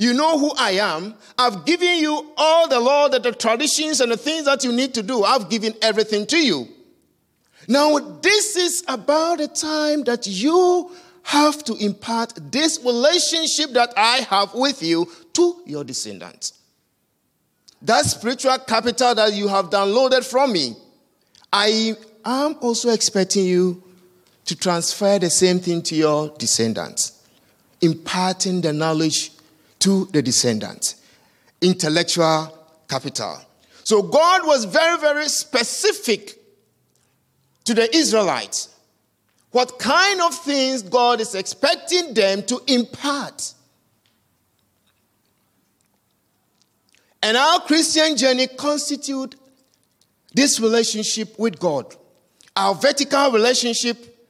You 0.00 0.14
know 0.14 0.38
who 0.38 0.50
I 0.56 0.70
am. 0.70 1.14
I've 1.36 1.66
given 1.66 1.98
you 1.98 2.32
all 2.38 2.66
the 2.66 2.80
law, 2.80 3.08
the, 3.08 3.18
the 3.18 3.32
traditions, 3.32 4.00
and 4.00 4.10
the 4.10 4.16
things 4.16 4.46
that 4.46 4.64
you 4.64 4.72
need 4.72 4.94
to 4.94 5.02
do. 5.02 5.24
I've 5.24 5.50
given 5.50 5.74
everything 5.82 6.26
to 6.28 6.38
you. 6.38 6.68
Now, 7.68 7.98
this 7.98 8.56
is 8.56 8.82
about 8.88 9.38
the 9.38 9.48
time 9.48 10.04
that 10.04 10.26
you 10.26 10.90
have 11.24 11.62
to 11.64 11.74
impart 11.74 12.32
this 12.50 12.82
relationship 12.82 13.72
that 13.72 13.92
I 13.94 14.26
have 14.30 14.54
with 14.54 14.82
you 14.82 15.06
to 15.34 15.60
your 15.66 15.84
descendants. 15.84 16.54
That 17.82 18.06
spiritual 18.06 18.56
capital 18.56 19.14
that 19.14 19.34
you 19.34 19.48
have 19.48 19.66
downloaded 19.68 20.24
from 20.24 20.54
me, 20.54 20.76
I 21.52 21.94
am 22.24 22.56
also 22.62 22.88
expecting 22.88 23.44
you 23.44 23.82
to 24.46 24.56
transfer 24.56 25.18
the 25.18 25.28
same 25.28 25.60
thing 25.60 25.82
to 25.82 25.94
your 25.94 26.30
descendants, 26.38 27.22
imparting 27.82 28.62
the 28.62 28.72
knowledge 28.72 29.32
to 29.80 30.06
the 30.12 30.22
descendants. 30.22 30.96
Intellectual 31.60 32.56
capital. 32.88 33.38
So 33.84 34.02
God 34.02 34.46
was 34.46 34.64
very, 34.64 34.98
very 34.98 35.28
specific 35.28 36.38
to 37.64 37.74
the 37.74 37.94
Israelites. 37.94 38.68
What 39.50 39.78
kind 39.78 40.20
of 40.20 40.34
things 40.34 40.82
God 40.82 41.20
is 41.20 41.34
expecting 41.34 42.14
them 42.14 42.42
to 42.44 42.60
impart. 42.68 43.54
And 47.22 47.36
our 47.36 47.60
Christian 47.60 48.16
journey 48.16 48.46
constitute 48.46 49.34
this 50.32 50.60
relationship 50.60 51.38
with 51.38 51.58
God. 51.58 51.94
Our 52.56 52.74
vertical 52.74 53.32
relationship 53.32 54.28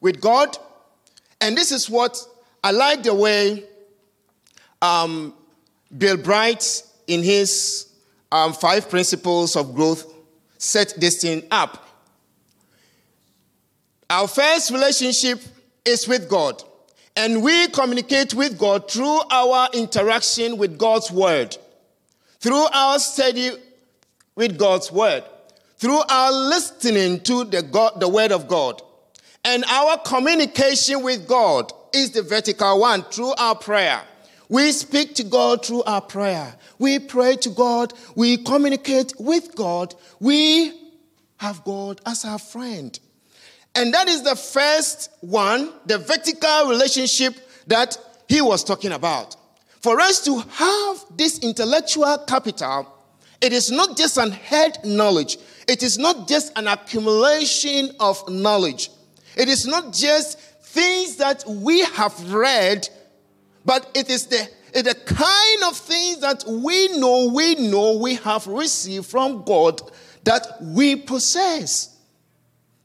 with 0.00 0.20
God. 0.20 0.56
And 1.40 1.56
this 1.56 1.72
is 1.72 1.90
what 1.90 2.16
I 2.62 2.70
like 2.70 3.02
the 3.02 3.14
way 3.14 3.64
um, 4.82 5.32
Bill 5.96 6.18
Bright, 6.18 6.82
in 7.06 7.22
his 7.22 7.86
um, 8.30 8.52
five 8.52 8.90
principles 8.90 9.56
of 9.56 9.74
growth, 9.74 10.12
set 10.58 10.94
this 10.98 11.22
thing 11.22 11.44
up. 11.50 11.88
Our 14.10 14.28
first 14.28 14.70
relationship 14.70 15.40
is 15.84 16.06
with 16.06 16.28
God, 16.28 16.62
and 17.16 17.42
we 17.42 17.68
communicate 17.68 18.34
with 18.34 18.58
God 18.58 18.90
through 18.90 19.20
our 19.30 19.68
interaction 19.72 20.58
with 20.58 20.76
God's 20.76 21.10
Word, 21.10 21.56
through 22.40 22.66
our 22.72 22.98
study 22.98 23.52
with 24.34 24.58
God's 24.58 24.92
Word, 24.92 25.24
through 25.78 26.02
our 26.08 26.32
listening 26.32 27.20
to 27.20 27.44
the, 27.44 27.62
God, 27.62 28.00
the 28.00 28.08
Word 28.08 28.32
of 28.32 28.48
God. 28.48 28.82
And 29.44 29.64
our 29.64 29.98
communication 29.98 31.02
with 31.02 31.26
God 31.26 31.72
is 31.92 32.10
the 32.12 32.22
vertical 32.22 32.80
one 32.80 33.02
through 33.04 33.32
our 33.32 33.56
prayer. 33.56 34.02
We 34.52 34.70
speak 34.72 35.14
to 35.14 35.24
God 35.24 35.64
through 35.64 35.82
our 35.84 36.02
prayer. 36.02 36.54
We 36.78 36.98
pray 36.98 37.36
to 37.36 37.48
God. 37.48 37.94
We 38.14 38.36
communicate 38.36 39.14
with 39.18 39.56
God. 39.56 39.94
We 40.20 40.78
have 41.38 41.64
God 41.64 42.02
as 42.04 42.26
our 42.26 42.38
friend. 42.38 43.00
And 43.74 43.94
that 43.94 44.08
is 44.08 44.24
the 44.24 44.36
first 44.36 45.10
one, 45.22 45.72
the 45.86 45.96
vertical 45.96 46.68
relationship 46.68 47.34
that 47.68 47.96
he 48.28 48.42
was 48.42 48.62
talking 48.62 48.92
about. 48.92 49.36
For 49.80 49.98
us 49.98 50.22
to 50.26 50.40
have 50.40 51.04
this 51.16 51.38
intellectual 51.38 52.18
capital, 52.18 52.94
it 53.40 53.54
is 53.54 53.70
not 53.70 53.96
just 53.96 54.18
an 54.18 54.32
head 54.32 54.80
knowledge, 54.84 55.38
it 55.66 55.82
is 55.82 55.96
not 55.96 56.28
just 56.28 56.52
an 56.58 56.68
accumulation 56.68 57.92
of 57.98 58.22
knowledge, 58.28 58.90
it 59.34 59.48
is 59.48 59.66
not 59.66 59.94
just 59.94 60.38
things 60.38 61.16
that 61.16 61.42
we 61.46 61.80
have 61.84 62.34
read, 62.34 62.86
but 63.64 63.90
it 63.94 64.10
is 64.10 64.26
the, 64.26 64.48
the 64.72 64.94
kind 65.06 65.64
of 65.64 65.76
things 65.76 66.20
that 66.20 66.44
we 66.46 66.88
know, 66.98 67.30
we 67.32 67.54
know 67.54 67.98
we 67.98 68.16
have 68.16 68.46
received 68.46 69.06
from 69.06 69.44
God 69.44 69.80
that 70.24 70.46
we 70.60 70.96
possess, 70.96 71.96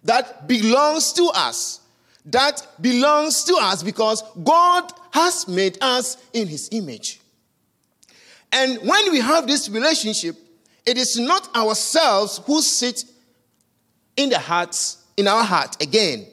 that 0.03 0.48
belongs 0.48 1.13
to 1.13 1.29
us. 1.34 1.81
That 2.25 2.67
belongs 2.81 3.46
to 3.46 3.55
us 3.55 3.84
because 3.84 4.22
God 4.43 4.91
has 5.12 5.48
made 5.48 5.77
us 5.79 6.17
in 6.34 6.48
His 6.48 6.67
image. 6.74 7.22
And 8.51 8.79
when 8.79 9.12
we 9.12 9.19
have 9.22 9.48
this 9.48 9.69
relationship, 9.69 10.36
it 10.86 10.98
is 10.98 11.17
not 11.17 11.55
ourselves 11.55 12.41
who 12.46 12.62
sit 12.62 13.05
in 14.15 14.29
the 14.29 14.39
hearts, 14.39 15.03
in 15.15 15.27
our 15.27 15.43
heart 15.43 15.81
again, 15.81 16.25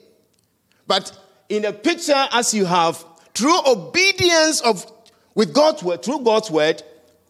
but 0.86 1.16
in 1.48 1.62
the 1.62 1.72
picture 1.72 2.26
as 2.32 2.54
you 2.54 2.64
have, 2.64 3.04
through 3.34 3.58
obedience 3.66 4.60
of 4.60 4.90
with 5.34 5.52
God's 5.52 5.82
word, 5.82 6.02
through 6.02 6.20
God's 6.20 6.50
word, 6.50 6.82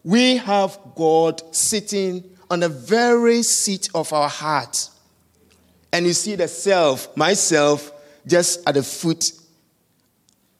we 0.02 0.36
have 0.36 0.78
God 0.94 1.42
sitting 1.54 2.22
on 2.50 2.60
the 2.60 2.68
very 2.68 3.42
seat 3.42 3.88
of 3.94 4.12
our 4.12 4.28
heart. 4.28 4.90
And 5.92 6.06
you 6.06 6.12
see 6.12 6.34
the 6.34 6.48
self, 6.48 7.16
myself, 7.16 7.92
just 8.26 8.66
at 8.68 8.74
the 8.74 8.82
foot 8.82 9.24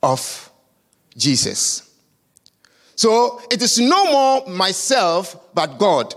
of 0.03 0.51
Jesus. 1.17 1.91
So 2.97 3.41
it 3.51 3.61
is 3.61 3.79
no 3.79 4.11
more 4.11 4.47
myself, 4.49 5.53
but 5.55 5.79
God. 5.79 6.15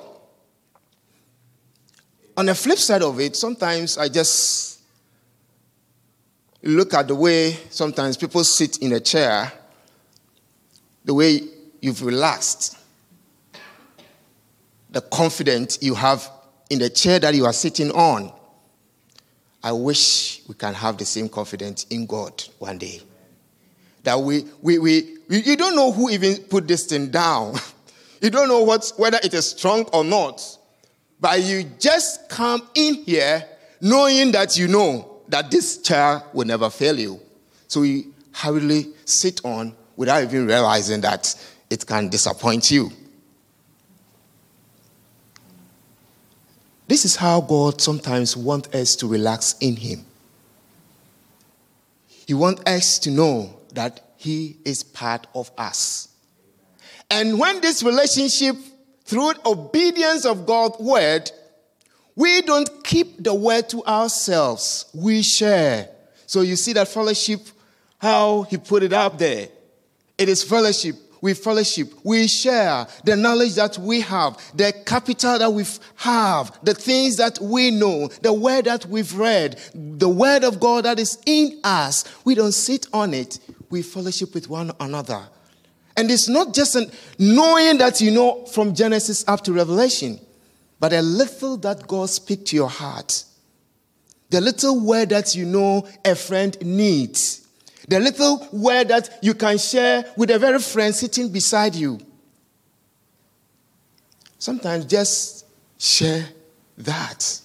On 2.38 2.46
the 2.46 2.56
flip 2.56 2.78
side 2.78 3.02
of 3.02 3.20
it, 3.20 3.36
sometimes 3.36 3.98
I 3.98 4.08
just 4.08 4.67
look 6.64 6.94
at 6.94 7.08
the 7.08 7.16
way 7.16 7.54
sometimes 7.70 8.18
people 8.18 8.44
sit 8.44 8.78
in 8.80 8.94
a 8.94 9.00
chair, 9.00 9.52
the 11.06 11.14
way 11.14 11.42
you've 11.82 12.04
relaxed, 12.04 12.78
the 14.90 15.02
confidence 15.02 15.80
you 15.82 15.96
have 15.96 16.30
in 16.70 16.80
the 16.80 16.90
chair 16.90 17.20
that 17.20 17.34
you 17.36 17.46
are 17.46 17.54
sitting 17.54 17.92
on. 17.92 18.32
I 19.64 19.72
wish 19.72 20.42
we 20.48 20.56
can 20.56 20.74
have 20.74 20.98
the 20.98 21.06
same 21.06 21.30
confidence 21.30 21.86
in 21.90 22.06
God 22.06 22.44
one 22.60 22.78
day. 22.78 23.02
That 24.04 24.20
we, 24.20 24.46
we, 24.62 24.78
we, 24.78 25.18
we 25.28 25.44
you 25.44 25.58
don't 25.58 25.76
know 25.76 25.92
who 25.92 26.10
even 26.10 26.38
put 26.44 26.68
this 26.68 26.86
thing 26.86 27.10
down. 27.10 27.56
You 28.20 28.32
don't 28.32 28.48
know 28.48 28.64
what, 28.64 28.92
whether 28.98 29.20
it 29.24 29.32
is 29.36 29.52
strong 29.52 29.84
or 29.94 30.04
not. 30.04 30.42
But 31.20 31.42
you 31.44 31.64
just 31.80 32.30
come 32.30 32.68
in 32.74 32.96
here 33.04 33.46
knowing 33.80 34.32
that 34.32 34.58
you 34.58 34.68
know 34.68 35.17
that 35.28 35.52
this 35.52 35.80
chair 35.80 36.24
will 36.34 36.46
never 36.46 36.70
fail 36.70 36.98
you. 36.98 37.20
So 37.68 37.84
you 37.84 38.14
hurriedly 38.34 38.88
sit 39.06 39.44
on 39.44 39.76
without 39.96 40.24
even 40.24 40.48
realizing 40.48 41.02
that 41.02 41.36
it 41.70 41.86
can 41.86 42.10
disappoint 42.10 42.72
you. 42.72 42.92
This 46.88 47.04
is 47.04 47.18
how 47.18 47.42
God 47.42 47.82
sometimes 47.82 48.38
wants 48.38 48.74
us 48.74 48.96
to 48.98 49.08
relax 49.08 49.56
in 49.60 49.76
Him. 49.76 50.06
He 52.08 52.34
wants 52.34 52.62
us 52.66 53.00
to 53.00 53.12
know 53.12 53.60
that 53.74 54.14
He 54.16 54.58
is 54.64 54.84
part 54.84 55.28
of 55.36 55.52
us. 55.58 56.08
And 57.10 57.40
when 57.40 57.60
this 57.62 57.84
relationship, 57.84 58.56
through 59.04 59.34
obedience 59.46 60.26
of 60.26 60.46
God's 60.46 60.80
word, 60.80 61.32
we 62.18 62.42
don't 62.42 62.84
keep 62.84 63.24
the 63.24 63.34
word 63.34 63.70
to 63.70 63.86
ourselves, 63.86 64.92
we 64.94 65.22
share. 65.22 65.88
So 66.26 66.42
you 66.42 66.58
see 66.58 66.74
that 66.74 66.90
fellowship, 66.90 67.40
how 68.00 68.42
He 68.44 68.58
put 68.58 68.84
it 68.84 68.92
up 68.92 69.18
there. 69.18 69.48
It 70.18 70.28
is 70.28 70.44
fellowship 70.44 70.96
we 71.22 71.34
fellowship, 71.34 71.92
we 72.04 72.28
share 72.28 72.88
the 73.04 73.16
knowledge 73.16 73.56
that 73.56 73.78
we 73.78 74.02
have, 74.02 74.38
the 74.56 74.74
capital 74.86 75.40
that 75.40 75.50
we 75.50 75.66
have, 75.96 76.58
the 76.64 76.74
things 76.74 77.18
that 77.18 77.40
we 77.42 77.72
know, 77.72 78.08
the 78.22 78.34
word 78.34 78.66
that 78.66 78.86
we've 78.86 79.14
read, 79.16 79.60
the 79.74 80.10
word 80.10 80.44
of 80.44 80.60
God 80.60 80.86
that 80.86 81.00
is 81.00 81.18
in 81.26 81.60
us. 81.64 82.06
We 82.24 82.36
don't 82.36 82.52
sit 82.52 82.88
on 82.94 83.14
it, 83.14 83.40
we 83.70 83.82
fellowship 83.82 84.34
with 84.34 84.50
one 84.50 84.72
another. 84.80 85.28
And 85.96 86.12
it's 86.12 86.30
not 86.30 86.54
just 86.54 86.76
an 86.76 86.92
knowing 87.18 87.80
that 87.80 88.00
you 88.02 88.12
know 88.12 88.46
from 88.46 88.76
Genesis 88.76 89.28
up 89.28 89.44
to 89.46 89.54
Revelation, 89.54 90.20
but 90.80 90.94
a 90.94 91.02
little 91.02 91.58
that 91.58 91.88
God 91.88 92.10
speaks 92.10 92.52
to 92.52 92.56
your 92.56 92.70
heart. 92.70 93.24
The 94.30 94.42
little 94.42 94.80
word 94.80 95.10
that 95.10 95.36
you 95.36 95.46
know 95.46 95.88
a 96.04 96.16
friend 96.16 96.58
needs 96.62 97.48
the 97.88 98.00
little 98.00 98.46
word 98.52 98.90
that 98.90 99.20
you 99.22 99.34
can 99.34 99.58
share 99.58 100.06
with 100.18 100.30
a 100.30 100.38
very 100.38 100.60
friend 100.60 100.94
sitting 100.94 101.30
beside 101.32 101.74
you. 101.74 102.00
Sometimes 104.38 104.86
just 104.86 105.46
share 105.78 106.28
that. 106.78 107.42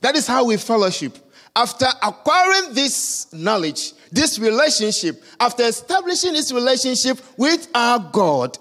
That 0.00 0.16
is 0.16 0.26
how 0.26 0.46
we 0.46 0.56
fellowship. 0.56 1.16
After 1.54 1.86
acquiring 2.02 2.74
this 2.74 3.32
knowledge, 3.32 3.92
this 4.10 4.38
relationship, 4.38 5.22
after 5.40 5.62
establishing 5.64 6.32
this 6.32 6.52
relationship 6.52 7.18
with 7.36 7.68
our 7.74 7.98
God, 7.98 8.58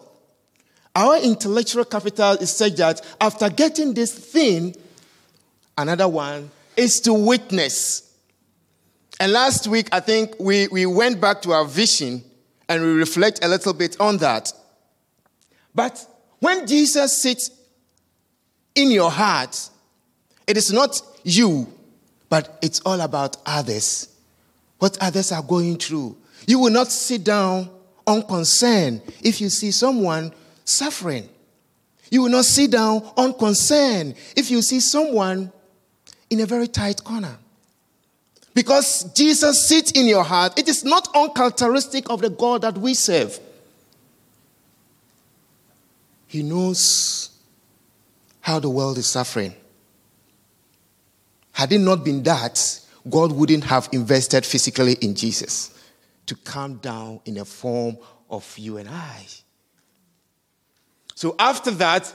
our 0.98 1.20
intellectual 1.20 1.86
capital 1.86 2.32
is 2.38 2.52
such 2.52 2.74
that 2.78 3.02
after 3.22 3.52
getting 3.52 3.94
this 3.94 4.12
thing, 4.12 4.76
another 5.78 6.08
one 6.08 6.50
is 6.76 7.00
to 7.02 7.14
witness. 7.14 8.16
And 9.20 9.32
last 9.32 9.68
week, 9.68 9.90
I 9.92 10.00
think 10.00 10.34
we, 10.40 10.68
we 10.70 10.88
went 10.88 11.22
back 11.22 11.44
to 11.44 11.52
our 11.52 11.66
vision 11.66 12.24
and 12.68 12.82
we 12.82 12.90
reflect 12.94 13.46
a 13.46 13.48
little 13.48 13.74
bit 13.74 13.96
on 14.00 14.18
that. 14.18 14.52
But 15.76 16.04
when 16.40 16.66
Jesus 16.66 17.22
sits 17.22 17.52
in 18.74 18.90
your 18.90 19.12
heart, 19.12 19.70
it 20.48 20.58
is 20.58 20.74
not 20.74 21.00
you, 21.24 21.72
but 22.28 22.58
it's 22.64 22.80
all 22.80 23.02
about 23.02 23.38
others. 23.46 24.10
What 24.80 24.98
others 25.00 25.32
are 25.32 25.44
going 25.44 25.78
through. 25.78 26.18
You 26.48 26.58
will 26.58 26.72
not 26.72 26.88
sit 26.88 27.24
down 27.24 27.70
unconcerned 28.08 29.04
if 29.22 29.40
you 29.40 29.50
see 29.50 29.70
someone 29.70 30.32
suffering. 30.68 31.30
You 32.10 32.24
will 32.24 32.30
not 32.30 32.46
sit 32.46 32.72
down 32.72 33.10
unconcerned 33.18 34.16
if 34.36 34.50
you 34.52 34.62
see 34.62 34.80
someone 34.80 35.52
in 36.30 36.40
a 36.42 36.46
very 36.46 36.68
tight 36.68 37.04
corner. 37.04 37.38
Because 38.54 39.04
Jesus 39.14 39.68
sits 39.68 39.92
in 39.92 40.08
your 40.08 40.24
heart, 40.24 40.58
it 40.58 40.68
is 40.68 40.84
not 40.84 41.08
uncharacteristic 41.16 42.10
of 42.10 42.22
the 42.22 42.30
God 42.30 42.62
that 42.62 42.78
we 42.78 42.94
serve. 42.94 43.40
He 46.28 46.44
knows 46.44 47.30
how 48.42 48.60
the 48.60 48.70
world 48.70 48.98
is 48.98 49.08
suffering. 49.08 49.54
Had 51.52 51.72
it 51.72 51.80
not 51.80 52.04
been 52.04 52.24
that, 52.24 52.82
God 53.10 53.32
wouldn't 53.32 53.64
have 53.66 53.90
invested 53.92 54.46
physically 54.46 54.94
in 55.02 55.16
Jesus 55.16 55.74
to 56.26 56.36
come 56.36 56.76
down 56.76 57.22
in 57.26 57.38
a 57.38 57.46
form 57.46 57.98
of 58.30 58.58
you 58.58 58.78
and 58.78 58.90
I. 58.90 59.26
So 61.18 61.34
after 61.40 61.72
that, 61.72 62.14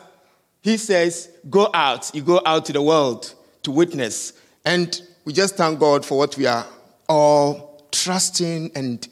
he 0.60 0.76
says, 0.76 1.28
Go 1.50 1.68
out. 1.74 2.14
You 2.14 2.22
go 2.22 2.40
out 2.46 2.66
to 2.66 2.72
the 2.72 2.80
world 2.80 3.34
to 3.64 3.72
witness. 3.72 4.32
And 4.64 5.02
we 5.24 5.32
just 5.32 5.56
thank 5.56 5.80
God 5.80 6.06
for 6.06 6.16
what 6.16 6.36
we 6.36 6.46
are 6.46 6.64
all 7.08 7.84
trusting 7.90 8.70
and 8.76 9.08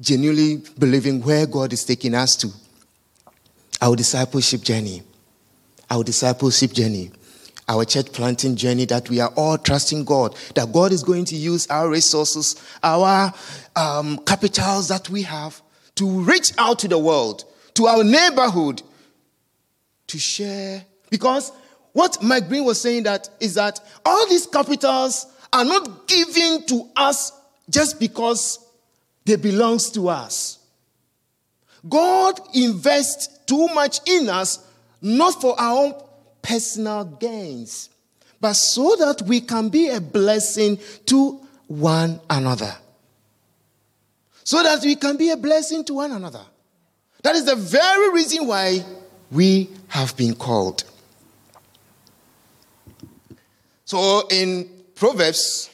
genuinely 0.00 0.62
believing 0.78 1.20
where 1.22 1.46
God 1.46 1.72
is 1.72 1.84
taking 1.84 2.14
us 2.14 2.36
to. 2.36 2.50
Our 3.80 3.96
discipleship 3.96 4.60
journey, 4.60 5.02
our 5.90 6.04
discipleship 6.04 6.72
journey, 6.72 7.10
our 7.68 7.84
church 7.84 8.12
planting 8.12 8.54
journey 8.54 8.84
that 8.84 9.10
we 9.10 9.18
are 9.18 9.32
all 9.34 9.58
trusting 9.58 10.04
God, 10.04 10.36
that 10.54 10.72
God 10.72 10.92
is 10.92 11.02
going 11.02 11.24
to 11.24 11.34
use 11.34 11.66
our 11.66 11.88
resources, 11.88 12.54
our 12.80 13.34
um, 13.74 14.18
capitals 14.18 14.86
that 14.86 15.10
we 15.10 15.22
have 15.22 15.60
to 15.96 16.08
reach 16.08 16.52
out 16.58 16.78
to 16.78 16.86
the 16.86 16.98
world, 16.98 17.44
to 17.74 17.86
our 17.86 18.04
neighborhood, 18.04 18.82
to 20.12 20.18
share. 20.18 20.84
Because 21.10 21.52
what 21.92 22.22
Mike 22.22 22.48
Green 22.48 22.64
was 22.64 22.80
saying 22.80 23.02
that 23.04 23.28
is 23.40 23.54
that 23.54 23.80
all 24.04 24.28
these 24.28 24.46
capitals 24.46 25.26
are 25.52 25.64
not 25.64 26.06
given 26.06 26.64
to 26.66 26.88
us 26.94 27.32
just 27.68 27.98
because 27.98 28.58
they 29.24 29.36
belongs 29.36 29.90
to 29.90 30.08
us. 30.08 30.58
God 31.88 32.38
invests 32.54 33.28
too 33.46 33.68
much 33.68 33.98
in 34.08 34.28
us, 34.28 34.64
not 35.00 35.40
for 35.40 35.58
our 35.60 35.84
own 35.86 35.94
personal 36.40 37.04
gains, 37.04 37.90
but 38.40 38.52
so 38.54 38.94
that 38.96 39.22
we 39.22 39.40
can 39.40 39.68
be 39.68 39.88
a 39.88 40.00
blessing 40.00 40.78
to 41.06 41.40
one 41.66 42.20
another. 42.30 42.74
so 44.44 44.60
that 44.60 44.80
we 44.82 44.96
can 44.96 45.16
be 45.16 45.30
a 45.30 45.36
blessing 45.36 45.84
to 45.84 45.94
one 45.94 46.10
another. 46.10 46.44
That 47.22 47.36
is 47.36 47.44
the 47.44 47.54
very 47.54 48.12
reason 48.12 48.48
why 48.48 48.84
we 49.32 49.70
have 49.88 50.16
been 50.16 50.34
called. 50.34 50.84
So 53.84 54.26
in 54.30 54.68
Proverbs, 54.94 55.70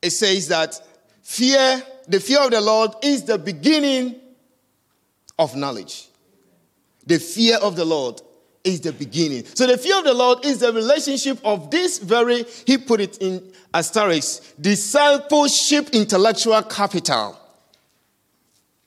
it 0.00 0.10
says 0.10 0.48
that 0.48 0.80
fear, 1.22 1.82
the 2.08 2.20
fear 2.20 2.40
of 2.40 2.50
the 2.50 2.60
Lord 2.60 2.90
is 3.02 3.22
the 3.24 3.38
beginning 3.38 4.16
of 5.38 5.56
knowledge. 5.56 6.08
The 7.06 7.18
fear 7.18 7.56
of 7.56 7.76
the 7.76 7.84
Lord 7.84 8.20
is 8.64 8.80
the 8.80 8.92
beginning. 8.92 9.44
So 9.44 9.66
the 9.66 9.78
fear 9.78 9.98
of 9.98 10.04
the 10.04 10.14
Lord 10.14 10.44
is 10.44 10.58
the 10.58 10.72
relationship 10.72 11.38
of 11.44 11.70
this 11.70 11.98
very, 11.98 12.44
he 12.66 12.78
put 12.78 13.00
it 13.00 13.18
in 13.18 13.52
asterisk, 13.72 14.54
discipleship 14.60 15.90
intellectual 15.92 16.62
capital. 16.62 17.38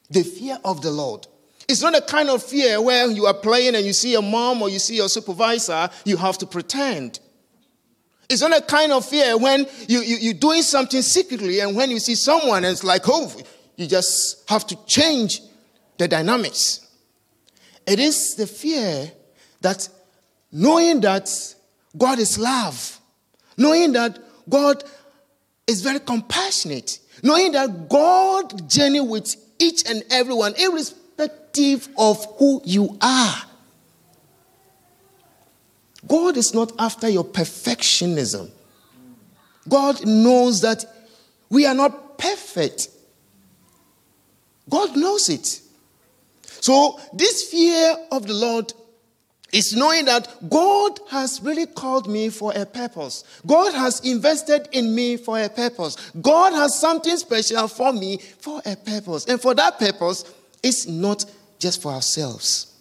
The 0.09 0.23
fear 0.23 0.59
of 0.63 0.81
the 0.81 0.91
Lord. 0.91 1.27
It's 1.67 1.81
not 1.81 1.95
a 1.95 2.01
kind 2.01 2.29
of 2.29 2.43
fear 2.43 2.81
where 2.81 3.09
you 3.09 3.25
are 3.25 3.33
playing 3.33 3.75
and 3.75 3.85
you 3.85 3.93
see 3.93 4.11
your 4.11 4.21
mom 4.21 4.61
or 4.61 4.69
you 4.69 4.79
see 4.79 4.95
your 4.95 5.09
supervisor, 5.09 5.89
you 6.03 6.17
have 6.17 6.37
to 6.39 6.45
pretend. 6.45 7.19
It's 8.29 8.41
not 8.41 8.57
a 8.57 8.61
kind 8.61 8.91
of 8.91 9.05
fear 9.05 9.37
when 9.37 9.67
you, 9.87 10.01
you, 10.01 10.17
you're 10.17 10.33
doing 10.33 10.61
something 10.61 11.01
secretly 11.01 11.59
and 11.59 11.75
when 11.75 11.91
you 11.91 11.99
see 11.99 12.15
someone 12.15 12.63
and 12.63 12.67
it's 12.67 12.83
like, 12.83 13.03
oh, 13.07 13.31
you 13.75 13.87
just 13.87 14.47
have 14.49 14.65
to 14.67 14.77
change 14.85 15.41
the 15.97 16.07
dynamics. 16.07 16.87
It 17.85 17.99
is 17.99 18.35
the 18.35 18.47
fear 18.47 19.11
that 19.61 19.87
knowing 20.51 21.01
that 21.01 21.29
God 21.97 22.19
is 22.19 22.37
love, 22.37 22.99
knowing 23.57 23.91
that 23.93 24.19
God 24.49 24.83
is 25.67 25.81
very 25.81 25.99
compassionate, 25.99 26.99
knowing 27.23 27.51
that 27.53 27.89
God 27.89 28.69
journey 28.69 29.01
with 29.01 29.35
each 29.59 29.87
and 29.89 30.03
everyone, 30.11 30.53
irrespective 30.57 31.04
of 31.97 32.25
who 32.37 32.61
you 32.65 32.97
are. 33.01 33.35
God 36.07 36.37
is 36.37 36.53
not 36.53 36.71
after 36.77 37.09
your 37.09 37.23
perfectionism. 37.23 38.51
God 39.67 40.05
knows 40.05 40.61
that 40.61 40.85
we 41.49 41.65
are 41.65 41.73
not 41.73 42.17
perfect. 42.17 42.89
God 44.69 44.95
knows 44.95 45.29
it. 45.29 45.61
So, 46.61 46.99
this 47.13 47.49
fear 47.49 47.95
of 48.11 48.27
the 48.27 48.33
Lord 48.33 48.73
is 49.51 49.75
knowing 49.75 50.05
that 50.05 50.27
God 50.49 50.99
has 51.09 51.41
really 51.41 51.65
called 51.65 52.07
me 52.07 52.29
for 52.29 52.51
a 52.55 52.65
purpose. 52.65 53.23
God 53.45 53.73
has 53.73 54.01
invested 54.01 54.67
in 54.71 54.93
me 54.93 55.17
for 55.17 55.39
a 55.39 55.49
purpose. 55.49 55.95
God 56.21 56.53
has 56.53 56.79
something 56.79 57.15
special 57.17 57.67
for 57.67 57.93
me 57.93 58.17
for 58.17 58.61
a 58.65 58.75
purpose. 58.75 59.25
And 59.25 59.41
for 59.41 59.55
that 59.55 59.79
purpose, 59.79 60.25
it's 60.65 60.87
not 60.87 61.23
just 61.59 61.79
for 61.79 61.91
ourselves, 61.91 62.73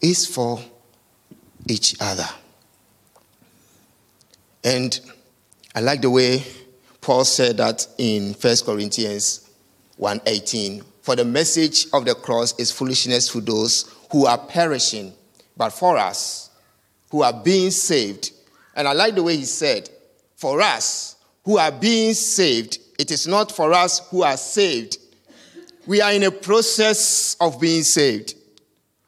it's 0.00 0.26
for 0.26 0.60
each 1.68 1.94
other. 2.00 2.26
And 4.64 4.98
I 5.72 5.80
like 5.82 6.02
the 6.02 6.10
way 6.10 6.42
Paul 7.00 7.24
said 7.24 7.58
that 7.58 7.86
in 7.96 8.34
1 8.34 8.56
Corinthians 8.64 9.48
1:18 9.98 10.82
for 11.02 11.14
the 11.14 11.24
message 11.24 11.86
of 11.92 12.04
the 12.04 12.16
cross 12.16 12.52
is 12.58 12.72
foolishness 12.72 13.28
to 13.28 13.40
those 13.40 13.84
who 14.10 14.26
are 14.26 14.38
perishing, 14.38 15.14
but 15.56 15.70
for 15.70 15.96
us 15.96 16.50
who 17.10 17.22
are 17.22 17.32
being 17.32 17.70
saved. 17.70 18.32
And 18.74 18.88
I 18.88 18.94
like 18.94 19.14
the 19.14 19.22
way 19.22 19.36
he 19.36 19.44
said, 19.44 19.88
for 20.34 20.60
us 20.60 21.14
who 21.44 21.56
are 21.56 21.70
being 21.70 22.14
saved, 22.14 22.78
it 22.98 23.10
is 23.12 23.26
not 23.26 23.52
for 23.52 23.72
us 23.72 24.06
who 24.10 24.22
are 24.22 24.36
saved. 24.36 24.98
We 25.86 26.02
are 26.02 26.12
in 26.12 26.24
a 26.24 26.30
process 26.30 27.36
of 27.40 27.60
being 27.60 27.84
saved. 27.84 28.34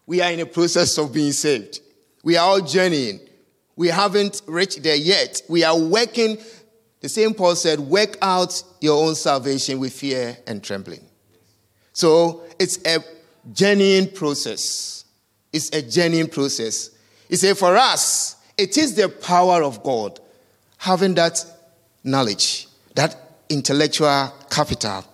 We 0.07 0.21
are 0.23 0.31
in 0.31 0.41
a 0.41 0.47
process 0.47 0.97
of 0.97 1.13
being 1.13 1.33
saved. 1.33 1.81
We 2.23 2.37
are 2.37 2.47
all 2.47 2.61
journeying. 2.61 3.21
We 3.77 3.89
haven't 3.89 4.43
reached 4.47 4.83
there 4.83 4.97
yet. 4.97 5.43
We 5.49 5.65
are 5.65 5.79
working. 5.79 6.39
The 7.01 7.09
same 7.09 7.35
Paul 7.35 7.57
said, 7.57 7.81
work 7.81 8.17
out 8.23 8.63
your 8.81 9.07
own 9.07 9.15
salvation 9.15 9.81
with 9.81 9.93
fear 9.93 10.37
and 10.47 10.63
trembling. 10.63 11.05
So 11.93 12.43
it's 12.59 12.79
a 12.87 12.99
genuine 13.53 14.09
process. 14.13 15.05
It's 15.53 15.71
a 15.71 15.83
genuine 15.83 16.29
process. 16.29 16.91
He 17.29 17.37
said, 17.37 17.59
for 17.59 17.77
us, 17.77 18.37
it 18.57 18.77
is 18.77 18.95
the 18.95 19.09
power 19.09 19.63
of 19.63 19.83
God 19.83 20.21
having 20.77 21.15
that 21.15 21.45
knowledge, 22.05 22.69
that 22.95 23.30
intellectual 23.51 24.33
capital 24.49 25.05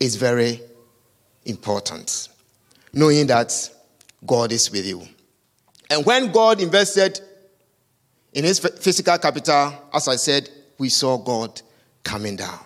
is 0.00 0.16
very 0.16 0.60
important. 1.44 2.28
Knowing 2.92 3.28
that 3.28 3.70
God 4.26 4.50
is 4.50 4.70
with 4.72 4.86
you. 4.86 5.02
And 5.90 6.04
when 6.04 6.32
God 6.32 6.60
invested 6.60 7.20
in 8.32 8.44
his 8.44 8.58
physical 8.58 9.18
capital, 9.18 9.74
as 9.92 10.08
I 10.08 10.16
said, 10.16 10.48
we 10.78 10.88
saw 10.88 11.18
God 11.18 11.60
coming 12.02 12.36
down. 12.36 12.58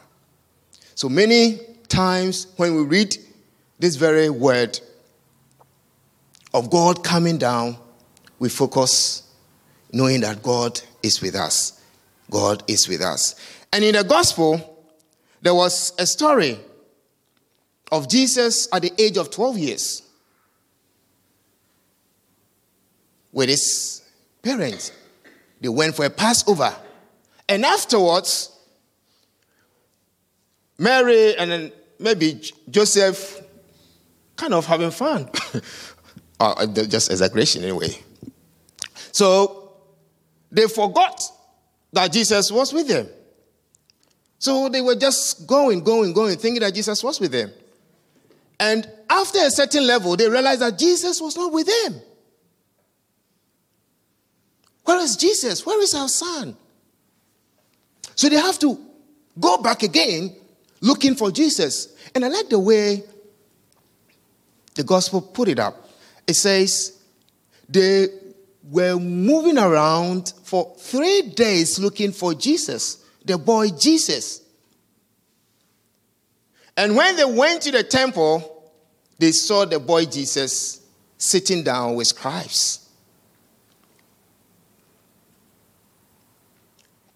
So 0.95 1.09
many 1.09 1.59
times 1.89 2.47
when 2.57 2.75
we 2.75 2.83
read 2.83 3.17
this 3.79 3.97
very 3.97 4.31
word 4.31 4.79
of 6.55 6.71
God 6.71 7.05
coming 7.05 7.37
down, 7.37 7.77
we 8.39 8.49
focus 8.49 9.23
knowing 9.93 10.21
that 10.21 10.43
God 10.43 10.81
is 11.03 11.21
with 11.21 11.35
us. 11.35 11.83
God 12.31 12.63
is 12.69 12.89
with 12.89 13.03
us. 13.03 13.35
And 13.73 13.85
in 13.85 13.95
the 13.95 14.05
gospel, 14.05 14.76
there 15.43 15.55
was 15.55 15.93
a 15.99 16.07
story 16.07 16.59
of 17.93 18.09
Jesus 18.09 18.69
at 18.73 18.83
the 18.83 18.93
age 18.99 19.17
of 19.17 19.31
12 19.31 19.59
years 19.59 20.03
with 23.33 23.49
his 23.49 24.03
parents. 24.43 24.93
They 25.61 25.69
went 25.69 25.95
for 25.95 26.05
a 26.05 26.11
Passover. 26.11 26.75
And 27.49 27.65
afterwards, 27.65 28.51
Mary 30.79 31.37
and 31.37 31.51
then 31.51 31.73
maybe 31.99 32.41
Joseph 32.69 33.43
kind 34.37 34.55
of 34.55 34.67
having 34.67 34.91
fun. 34.91 35.31
uh, 36.41 36.67
just 36.67 37.11
exaggeration, 37.11 37.63
anyway. 37.63 37.97
So 39.13 39.73
they 40.51 40.67
forgot 40.69 41.23
that 41.93 42.13
Jesus 42.13 42.51
was 42.51 42.73
with 42.73 42.89
them. 42.89 43.09
So 44.39 44.69
they 44.69 44.81
were 44.81 44.97
just 44.97 45.47
going, 45.47 45.83
going, 45.83 46.13
going, 46.13 46.37
thinking 46.37 46.61
that 46.61 46.75
Jesus 46.75 47.03
was 47.03 47.21
with 47.21 47.33
them. 47.33 47.51
And 48.59 48.89
after 49.09 49.39
a 49.41 49.51
certain 49.51 49.87
level, 49.87 50.17
they 50.17 50.29
realized 50.29 50.61
that 50.61 50.79
Jesus 50.79 51.21
was 51.21 51.37
not 51.37 51.53
with 51.53 51.67
them. 51.67 52.01
Where 54.85 55.01
is 55.01 55.17
Jesus? 55.17 55.67
Where 55.67 55.83
is 55.83 55.95
our 55.95 56.09
son? 56.09 56.57
So 58.15 58.29
they 58.29 58.37
have 58.37 58.59
to 58.61 58.79
go 59.39 59.59
back 59.59 59.83
again 59.83 60.35
looking 60.81 61.15
for 61.15 61.31
Jesus. 61.31 61.95
And 62.15 62.25
I 62.25 62.29
like 62.29 62.49
the 62.49 62.59
way 62.59 63.03
the 64.75 64.85
gospel 64.85 65.21
put 65.21 65.49
it 65.49 65.59
up. 65.59 65.89
It 66.27 66.35
says 66.35 66.99
they 67.69 68.09
were 68.71 68.97
moving 68.97 69.59
around 69.59 70.33
for 70.45 70.75
three 70.79 71.23
days 71.23 71.79
looking 71.79 72.13
for 72.13 72.35
Jesus, 72.35 73.05
the 73.27 73.37
boy 73.37 73.69
Jesus. 73.69 74.41
And 76.77 76.95
when 76.95 77.17
they 77.17 77.25
went 77.25 77.63
to 77.63 77.71
the 77.71 77.83
temple, 77.83 78.73
they 79.19 79.33
saw 79.33 79.65
the 79.65 79.81
boy 79.81 80.05
Jesus 80.05 80.83
sitting 81.19 81.65
down 81.65 81.95
with 81.95 82.07
scribes. 82.07 82.89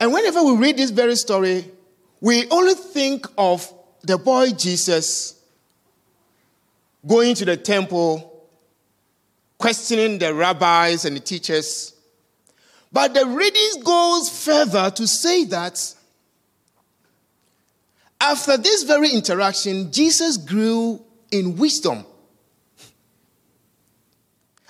And 0.00 0.12
whenever 0.12 0.42
we 0.42 0.56
read 0.56 0.78
this 0.78 0.90
very 0.90 1.14
story, 1.14 1.66
we 2.20 2.48
only 2.48 2.74
think 2.74 3.26
of 3.36 3.70
the 4.02 4.16
boy 4.16 4.50
Jesus 4.50 5.38
going 7.06 7.34
to 7.34 7.44
the 7.44 7.56
temple, 7.56 8.48
questioning 9.58 10.18
the 10.18 10.34
rabbis 10.34 11.04
and 11.04 11.16
the 11.16 11.20
teachers. 11.20 11.94
But 12.90 13.12
the 13.12 13.26
reading 13.26 13.82
goes 13.84 14.44
further 14.44 14.90
to 14.90 15.06
say 15.06 15.44
that 15.44 15.94
after 18.20 18.56
this 18.56 18.82
very 18.82 19.10
interaction, 19.10 19.90
Jesus 19.90 20.36
grew 20.36 21.02
in 21.30 21.56
wisdom. 21.56 22.04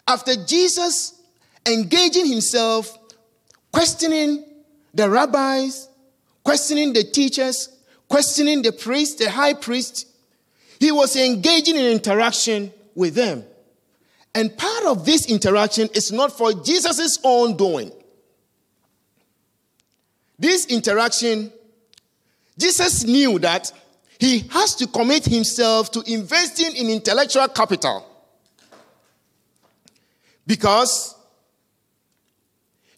After 0.06 0.34
Jesus 0.44 1.20
engaging 1.66 2.26
himself, 2.26 2.96
questioning 3.72 4.44
the 4.94 5.08
rabbis, 5.08 5.88
questioning 6.44 6.92
the 6.92 7.04
teachers, 7.04 7.68
questioning 8.08 8.62
the 8.62 8.72
priest, 8.72 9.18
the 9.18 9.30
high 9.30 9.54
priest, 9.54 10.06
he 10.78 10.90
was 10.90 11.14
engaging 11.16 11.76
in 11.76 11.84
interaction 11.84 12.72
with 12.94 13.14
them. 13.14 13.44
And 14.34 14.56
part 14.56 14.84
of 14.84 15.04
this 15.04 15.26
interaction 15.26 15.88
is 15.94 16.12
not 16.12 16.36
for 16.36 16.52
Jesus' 16.52 17.18
own 17.24 17.56
doing. 17.56 17.92
This 20.38 20.66
interaction, 20.66 21.52
Jesus 22.60 23.04
knew 23.04 23.38
that 23.38 23.72
he 24.18 24.40
has 24.50 24.74
to 24.76 24.86
commit 24.86 25.24
himself 25.24 25.90
to 25.92 26.02
investing 26.06 26.76
in 26.76 26.90
intellectual 26.90 27.48
capital 27.48 28.06
because 30.46 31.14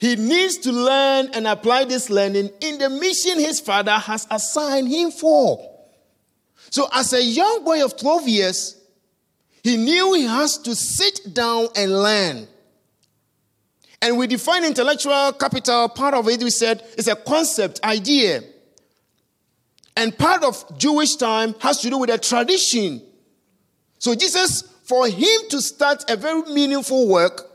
he 0.01 0.17
needs 0.17 0.59
to 0.59 0.73
learn 0.73 1.29
and 1.33 1.47
apply 1.47 1.85
this 1.85 2.11
learning 2.11 2.51
in 2.61 2.79
the 2.79 2.91
mission 2.91 3.39
his 3.39 3.61
father 3.61 3.93
has 3.93 4.27
assigned 4.31 4.89
him 4.89 5.13
for. 5.13 5.71
So, 6.71 6.89
as 6.93 7.13
a 7.13 7.23
young 7.23 7.65
boy 7.65 7.85
of 7.85 7.97
12 7.97 8.29
years, 8.29 8.81
he 9.63 9.77
knew 9.77 10.15
he 10.15 10.25
has 10.25 10.59
to 10.59 10.75
sit 10.75 11.33
down 11.33 11.69
and 11.77 12.03
learn. 12.03 12.49
And 14.01 14.19
we 14.19 14.27
define 14.27 14.65
intellectual 14.65 15.33
capital, 15.35 15.89
part 15.91 16.15
of 16.15 16.29
it 16.29 16.43
we 16.43 16.51
said 16.51 16.83
is 16.99 17.07
a 17.07 17.15
concept, 17.15 17.79
idea. 17.85 18.43
And 19.97 20.17
part 20.17 20.43
of 20.43 20.79
Jewish 20.79 21.17
time 21.17 21.55
has 21.61 21.81
to 21.83 21.91
do 21.91 21.99
with 21.99 22.11
a 22.11 22.19
tradition. 22.19 23.03
So 23.99 24.15
Jesus, 24.15 24.63
for 24.85 25.07
him 25.07 25.41
to 25.51 25.61
start 25.61 26.05
a 26.11 26.17
very 26.17 26.43
meaningful 26.53 27.09
work, 27.09 27.49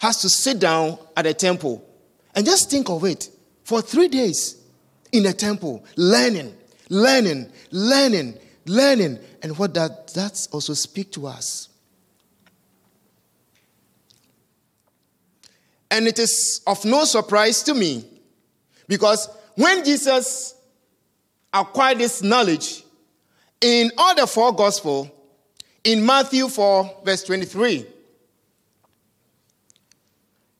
has 0.00 0.20
to 0.22 0.28
sit 0.28 0.58
down 0.58 0.98
at 1.16 1.26
a 1.26 1.34
temple. 1.34 1.84
And 2.34 2.44
just 2.44 2.70
think 2.70 2.88
of 2.88 3.04
it 3.04 3.30
for 3.64 3.80
three 3.80 4.08
days 4.08 4.60
in 5.12 5.26
a 5.26 5.32
temple, 5.32 5.84
learning, 5.96 6.54
learning, 6.88 7.50
learning, 7.70 8.38
learning. 8.66 9.18
And 9.42 9.56
what 9.58 9.74
that 9.74 10.48
also 10.52 10.74
speak 10.74 11.12
to 11.12 11.26
us? 11.26 11.68
And 15.90 16.06
it 16.06 16.18
is 16.18 16.60
of 16.66 16.84
no 16.84 17.04
surprise 17.04 17.62
to 17.64 17.74
me 17.74 18.04
because 18.86 19.28
when 19.54 19.84
Jesus 19.84 20.54
acquire 21.52 21.94
this 21.94 22.22
knowledge 22.22 22.84
in 23.60 23.90
all 23.96 24.14
the 24.14 24.26
four 24.26 24.54
gospel 24.54 25.10
in 25.84 26.04
matthew 26.04 26.48
4 26.48 27.00
verse 27.04 27.24
23 27.24 27.86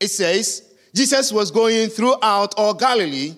it 0.01 0.09
says 0.09 0.75
jesus 0.95 1.33
was 1.33 1.51
going 1.51 1.89
throughout 1.89 2.55
all 2.57 2.75
galilee 2.75 3.35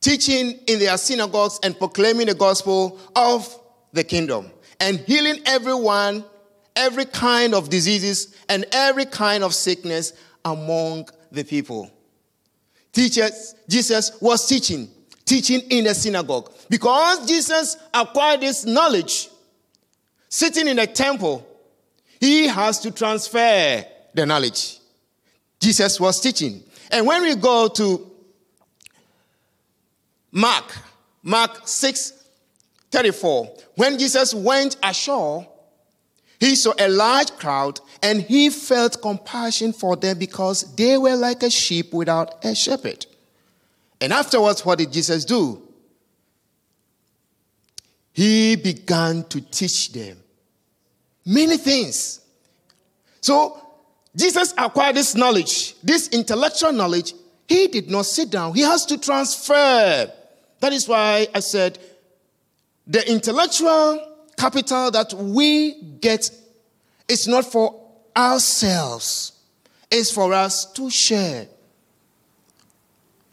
teaching 0.00 0.58
in 0.66 0.78
their 0.78 0.96
synagogues 0.96 1.58
and 1.62 1.78
proclaiming 1.78 2.26
the 2.26 2.34
gospel 2.34 2.98
of 3.14 3.60
the 3.92 4.04
kingdom 4.04 4.50
and 4.80 4.98
healing 5.00 5.40
everyone 5.46 6.24
every 6.76 7.06
kind 7.06 7.54
of 7.54 7.68
diseases 7.70 8.34
and 8.48 8.66
every 8.70 9.06
kind 9.06 9.42
of 9.42 9.54
sickness 9.54 10.12
among 10.44 11.08
the 11.32 11.42
people. 11.42 11.90
Teachers 12.92 13.54
jesus 13.68 14.12
was 14.20 14.46
teaching 14.46 14.88
teaching 15.26 15.60
in 15.68 15.84
the 15.84 15.94
synagogue. 15.94 16.50
Because 16.70 17.26
Jesus 17.26 17.76
acquired 17.92 18.40
this 18.40 18.64
knowledge 18.64 19.28
sitting 20.28 20.68
in 20.68 20.78
a 20.78 20.86
temple, 20.86 21.46
he 22.20 22.46
has 22.46 22.80
to 22.80 22.90
transfer 22.90 23.84
the 24.14 24.24
knowledge. 24.24 24.78
Jesus 25.60 26.00
was 26.00 26.20
teaching. 26.20 26.62
And 26.90 27.06
when 27.06 27.22
we 27.22 27.34
go 27.34 27.68
to 27.68 28.10
Mark, 30.32 30.64
Mark 31.22 31.66
6 31.66 32.12
34, 32.90 33.56
when 33.74 33.98
Jesus 33.98 34.32
went 34.32 34.76
ashore, 34.82 35.46
he 36.38 36.54
saw 36.54 36.72
a 36.78 36.88
large 36.88 37.30
crowd 37.32 37.80
and 38.02 38.22
he 38.22 38.50
felt 38.50 39.02
compassion 39.02 39.72
for 39.72 39.96
them 39.96 40.18
because 40.18 40.74
they 40.76 40.96
were 40.96 41.16
like 41.16 41.42
a 41.42 41.50
sheep 41.50 41.92
without 41.92 42.44
a 42.44 42.54
shepherd. 42.54 43.06
And 44.00 44.12
afterwards, 44.12 44.64
what 44.64 44.78
did 44.78 44.92
Jesus 44.92 45.24
do? 45.24 45.62
He 48.12 48.56
began 48.56 49.24
to 49.24 49.40
teach 49.40 49.92
them 49.92 50.16
many 51.24 51.56
things. 51.56 52.20
So, 53.20 53.60
Jesus 54.14 54.54
acquired 54.56 54.96
this 54.96 55.14
knowledge, 55.14 55.78
this 55.82 56.08
intellectual 56.08 56.72
knowledge. 56.72 57.12
He 57.46 57.68
did 57.68 57.90
not 57.90 58.06
sit 58.06 58.30
down, 58.30 58.54
he 58.54 58.62
has 58.62 58.86
to 58.86 58.98
transfer. 58.98 60.10
That 60.60 60.72
is 60.72 60.88
why 60.88 61.28
I 61.34 61.40
said 61.40 61.78
the 62.86 63.08
intellectual 63.10 64.00
capital 64.36 64.90
that 64.92 65.12
we 65.12 65.74
get 66.00 66.30
is 67.08 67.28
not 67.28 67.44
for 67.44 67.82
ourselves, 68.16 69.32
it's 69.90 70.10
for 70.10 70.32
us 70.32 70.72
to 70.72 70.88
share. 70.88 71.48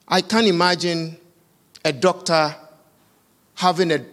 I 0.08 0.22
can't 0.22 0.48
imagine 0.48 1.18
a 1.86 1.92
doctor 1.92 2.56
having 3.56 3.92
a, 3.92 4.06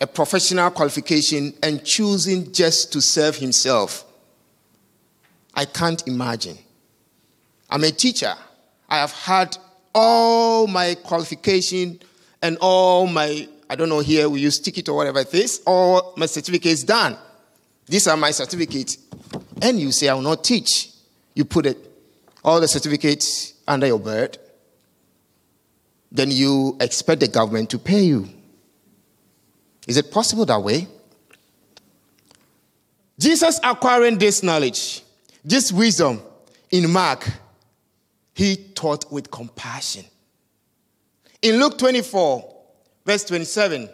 a 0.00 0.06
professional 0.06 0.70
qualification 0.70 1.54
and 1.62 1.84
choosing 1.84 2.52
just 2.52 2.92
to 2.92 3.00
serve 3.00 3.36
himself. 3.36 4.04
I 5.54 5.64
can't 5.64 6.06
imagine. 6.06 6.58
I'm 7.68 7.84
a 7.84 7.90
teacher. 7.90 8.34
I 8.88 8.98
have 8.98 9.12
had 9.12 9.56
all 9.94 10.66
my 10.66 10.94
qualification 10.94 12.00
and 12.40 12.56
all 12.60 13.06
my, 13.06 13.48
I 13.68 13.74
don't 13.74 13.88
know 13.88 14.00
here, 14.00 14.28
we 14.28 14.40
use 14.40 14.58
ticket 14.58 14.88
or 14.88 14.96
whatever 14.96 15.20
it 15.20 15.34
is, 15.34 15.62
all 15.66 16.14
my 16.16 16.26
certificates 16.26 16.82
done. 16.82 17.16
These 17.86 18.06
are 18.06 18.16
my 18.16 18.30
certificates. 18.30 18.98
And 19.60 19.78
you 19.78 19.92
say, 19.92 20.08
I 20.08 20.14
will 20.14 20.22
not 20.22 20.44
teach. 20.44 20.90
You 21.34 21.44
put 21.44 21.66
it, 21.66 21.78
all 22.44 22.60
the 22.60 22.68
certificates 22.68 23.54
under 23.66 23.86
your 23.86 23.98
bed 23.98 24.38
then 26.12 26.30
you 26.30 26.76
expect 26.78 27.20
the 27.20 27.28
government 27.28 27.70
to 27.70 27.78
pay 27.78 28.02
you. 28.02 28.28
Is 29.88 29.96
it 29.96 30.12
possible 30.12 30.44
that 30.44 30.62
way? 30.62 30.86
Jesus 33.18 33.58
acquiring 33.64 34.18
this 34.18 34.42
knowledge, 34.42 35.02
this 35.42 35.72
wisdom 35.72 36.20
in 36.70 36.90
Mark, 36.90 37.28
he 38.34 38.56
taught 38.56 39.10
with 39.10 39.30
compassion. 39.30 40.04
In 41.40 41.58
Luke 41.58 41.78
24, 41.78 42.56
verse 43.06 43.24
27, 43.24 43.88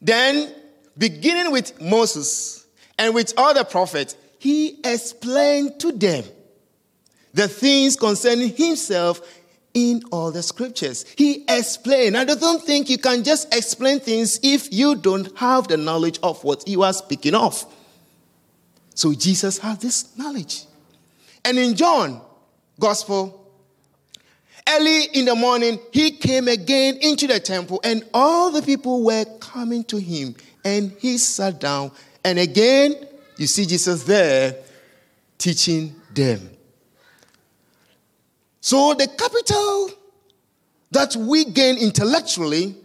then 0.00 0.54
beginning 0.96 1.52
with 1.52 1.80
Moses 1.80 2.66
and 2.98 3.14
with 3.14 3.34
all 3.36 3.54
the 3.54 3.64
prophets, 3.64 4.16
he 4.38 4.78
explained 4.82 5.78
to 5.80 5.92
them 5.92 6.24
the 7.34 7.48
things 7.48 7.96
concerning 7.96 8.54
himself 8.54 9.20
in 9.74 10.02
all 10.10 10.30
the 10.30 10.42
scriptures. 10.42 11.04
He 11.16 11.44
explained. 11.48 12.16
I 12.16 12.24
don't 12.24 12.62
think 12.62 12.90
you 12.90 12.98
can 12.98 13.24
just 13.24 13.54
explain 13.54 14.00
things 14.00 14.38
if 14.42 14.72
you 14.72 14.96
don't 14.96 15.36
have 15.38 15.68
the 15.68 15.76
knowledge 15.76 16.18
of 16.22 16.42
what 16.44 16.68
you 16.68 16.82
are 16.82 16.92
speaking 16.92 17.34
of. 17.34 17.64
So 18.94 19.14
Jesus 19.14 19.58
has 19.58 19.78
this 19.78 20.16
knowledge. 20.16 20.64
And 21.44 21.58
in 21.58 21.74
John 21.74 22.20
Gospel, 22.78 23.50
early 24.68 25.04
in 25.14 25.24
the 25.24 25.34
morning, 25.34 25.80
he 25.92 26.12
came 26.12 26.48
again 26.48 26.98
into 27.00 27.26
the 27.26 27.40
temple, 27.40 27.80
and 27.82 28.04
all 28.12 28.50
the 28.50 28.62
people 28.62 29.02
were 29.02 29.24
coming 29.40 29.84
to 29.84 29.98
him, 29.98 30.36
and 30.64 30.92
he 31.00 31.18
sat 31.18 31.60
down. 31.60 31.90
And 32.24 32.38
again, 32.38 32.94
you 33.36 33.46
see 33.46 33.66
Jesus 33.66 34.04
there 34.04 34.56
teaching 35.38 35.96
them. 36.14 36.51
So 38.62 38.94
the 38.94 39.08
capital 39.08 39.90
that 40.92 41.16
we 41.16 41.44
gain 41.44 41.78
intellectually 41.78 42.76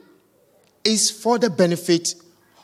is 0.83 1.11
for 1.11 1.37
the 1.37 1.51
benefit 1.51 2.15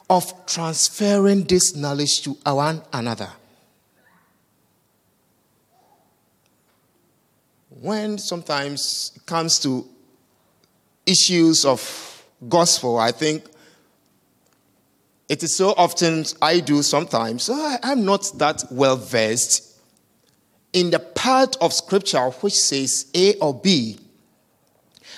of 0.09 0.33
transferring 0.47 1.43
this 1.43 1.75
knowledge 1.75 2.23
to 2.23 2.31
one 2.43 2.81
another. 2.91 3.29
When 7.69 8.17
sometimes 8.17 9.11
it 9.15 9.25
comes 9.27 9.59
to 9.59 9.87
issues 11.05 11.65
of 11.65 12.25
gospel, 12.49 12.97
I 12.97 13.11
think 13.11 13.45
it 15.29 15.43
is 15.43 15.55
so 15.55 15.75
often 15.77 16.25
I 16.41 16.61
do 16.61 16.81
sometimes, 16.81 17.47
oh, 17.51 17.77
I'm 17.83 18.05
not 18.05 18.31
that 18.39 18.63
well 18.71 18.97
versed 18.97 19.69
in 20.73 20.89
the 20.89 20.99
part 21.23 21.55
of 21.61 21.71
scripture 21.71 22.29
which 22.41 22.59
says 22.59 23.05
A 23.15 23.35
or 23.35 23.53
B. 23.53 23.97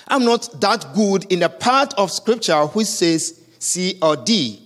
I'm 0.06 0.24
not 0.24 0.60
that 0.60 0.94
good 0.94 1.24
in 1.32 1.40
the 1.40 1.48
part 1.48 1.94
of 1.94 2.12
scripture 2.12 2.64
which 2.66 2.86
says 2.86 3.40
C 3.58 3.98
or 4.00 4.14
D. 4.14 4.62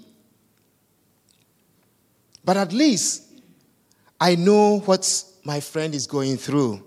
But 2.45 2.59
at 2.59 2.75
least 2.75 3.23
I 4.21 4.35
know 4.35 4.81
what 4.81 5.25
my 5.43 5.61
friend 5.61 5.95
is 5.95 6.07
going 6.07 6.37
through. 6.37 6.85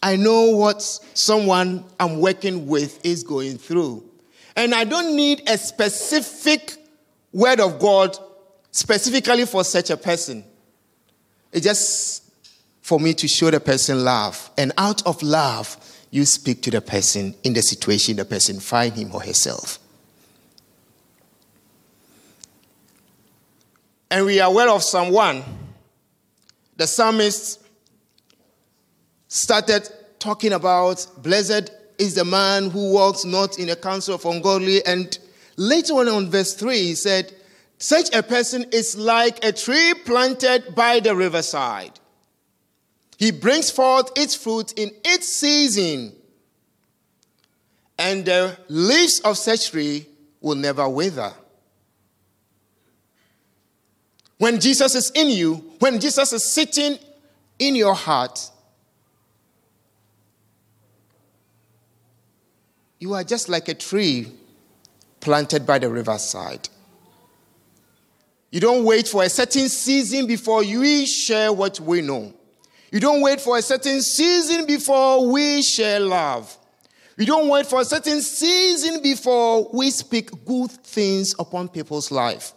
I 0.00 0.14
know 0.14 0.50
what 0.50 0.80
someone 0.82 1.82
I'm 1.98 2.20
working 2.20 2.68
with 2.68 3.04
is 3.04 3.24
going 3.24 3.58
through. 3.58 4.08
And 4.54 4.72
I 4.72 4.84
don't 4.84 5.16
need 5.16 5.42
a 5.48 5.58
specific 5.58 6.76
word 7.32 7.58
of 7.58 7.80
God 7.80 8.16
specifically 8.70 9.44
for 9.44 9.64
such 9.64 9.90
a 9.90 9.96
person. 9.96 10.44
It 11.50 11.64
just 11.64 12.23
for 12.84 13.00
me 13.00 13.14
to 13.14 13.26
show 13.26 13.50
the 13.50 13.58
person 13.58 14.04
love. 14.04 14.50
And 14.58 14.70
out 14.76 15.06
of 15.06 15.22
love, 15.22 15.78
you 16.10 16.26
speak 16.26 16.60
to 16.64 16.70
the 16.70 16.82
person 16.82 17.34
in 17.42 17.54
the 17.54 17.62
situation 17.62 18.16
the 18.16 18.26
person 18.26 18.60
find 18.60 18.92
him 18.92 19.10
or 19.14 19.22
herself. 19.22 19.78
And 24.10 24.26
we 24.26 24.38
are 24.38 24.50
aware 24.50 24.68
of 24.68 24.82
someone. 24.82 25.42
The 26.76 26.86
psalmist 26.86 27.64
started 29.28 29.88
talking 30.18 30.52
about 30.52 31.06
blessed 31.22 31.70
is 31.96 32.16
the 32.16 32.26
man 32.26 32.68
who 32.68 32.92
walks 32.92 33.24
not 33.24 33.58
in 33.58 33.68
the 33.68 33.76
counsel 33.76 34.16
of 34.16 34.26
ungodly. 34.26 34.84
And 34.84 35.18
later 35.56 35.94
on, 35.94 36.08
on 36.08 36.30
verse 36.30 36.52
3, 36.52 36.76
he 36.76 36.94
said, 36.96 37.32
Such 37.78 38.14
a 38.14 38.22
person 38.22 38.66
is 38.72 38.94
like 38.94 39.42
a 39.42 39.52
tree 39.52 39.94
planted 40.04 40.74
by 40.74 41.00
the 41.00 41.16
riverside. 41.16 41.98
He 43.16 43.30
brings 43.30 43.70
forth 43.70 44.10
its 44.16 44.34
fruit 44.34 44.72
in 44.78 44.90
its 45.04 45.28
season, 45.28 46.14
and 47.98 48.24
the 48.24 48.58
leaves 48.68 49.20
of 49.20 49.38
such 49.38 49.70
tree 49.70 50.06
will 50.40 50.56
never 50.56 50.88
wither. 50.88 51.32
When 54.38 54.60
Jesus 54.60 54.94
is 54.94 55.10
in 55.14 55.30
you, 55.30 55.54
when 55.78 56.00
Jesus 56.00 56.32
is 56.32 56.44
sitting 56.52 56.98
in 57.58 57.76
your 57.76 57.94
heart, 57.94 58.50
you 62.98 63.14
are 63.14 63.24
just 63.24 63.48
like 63.48 63.68
a 63.68 63.74
tree 63.74 64.32
planted 65.20 65.64
by 65.64 65.78
the 65.78 65.88
riverside. 65.88 66.68
You 68.50 68.60
don't 68.60 68.84
wait 68.84 69.08
for 69.08 69.22
a 69.22 69.28
certain 69.28 69.68
season 69.68 70.26
before 70.26 70.62
you 70.62 71.06
share 71.06 71.52
what 71.52 71.80
we 71.80 72.02
know. 72.02 72.34
You 72.94 73.00
don't 73.00 73.22
wait 73.22 73.40
for 73.40 73.58
a 73.58 73.62
certain 73.62 74.00
season 74.00 74.66
before 74.66 75.26
we 75.26 75.62
share 75.62 75.98
love. 75.98 76.56
You 77.18 77.26
don't 77.26 77.48
wait 77.48 77.66
for 77.66 77.80
a 77.80 77.84
certain 77.84 78.22
season 78.22 79.02
before 79.02 79.68
we 79.72 79.90
speak 79.90 80.30
good 80.44 80.70
things 80.70 81.34
upon 81.36 81.70
people's 81.70 82.12
life. 82.12 82.52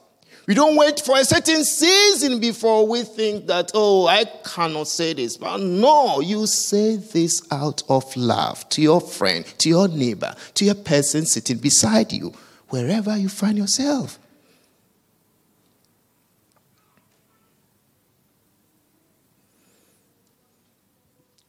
We 0.45 0.53
don't 0.53 0.75
wait 0.75 0.99
for 0.99 1.17
a 1.17 1.25
certain 1.25 1.63
season 1.63 2.39
before 2.39 2.87
we 2.87 3.01
think 3.01 3.47
that, 3.47 3.71
oh, 3.73 4.05
I 4.05 4.25
cannot 4.45 4.87
say 4.87 5.13
this. 5.13 5.37
But 5.37 5.57
no, 5.57 6.19
you 6.19 6.45
say 6.45 6.97
this 6.97 7.41
out 7.49 7.81
of 7.89 8.15
love 8.15 8.69
to 8.69 8.81
your 8.83 9.01
friend, 9.01 9.43
to 9.57 9.69
your 9.69 9.87
neighbor, 9.87 10.35
to 10.53 10.65
your 10.65 10.75
person 10.75 11.25
sitting 11.25 11.57
beside 11.57 12.13
you, 12.13 12.31
wherever 12.69 13.17
you 13.17 13.27
find 13.27 13.57
yourself. 13.57 14.19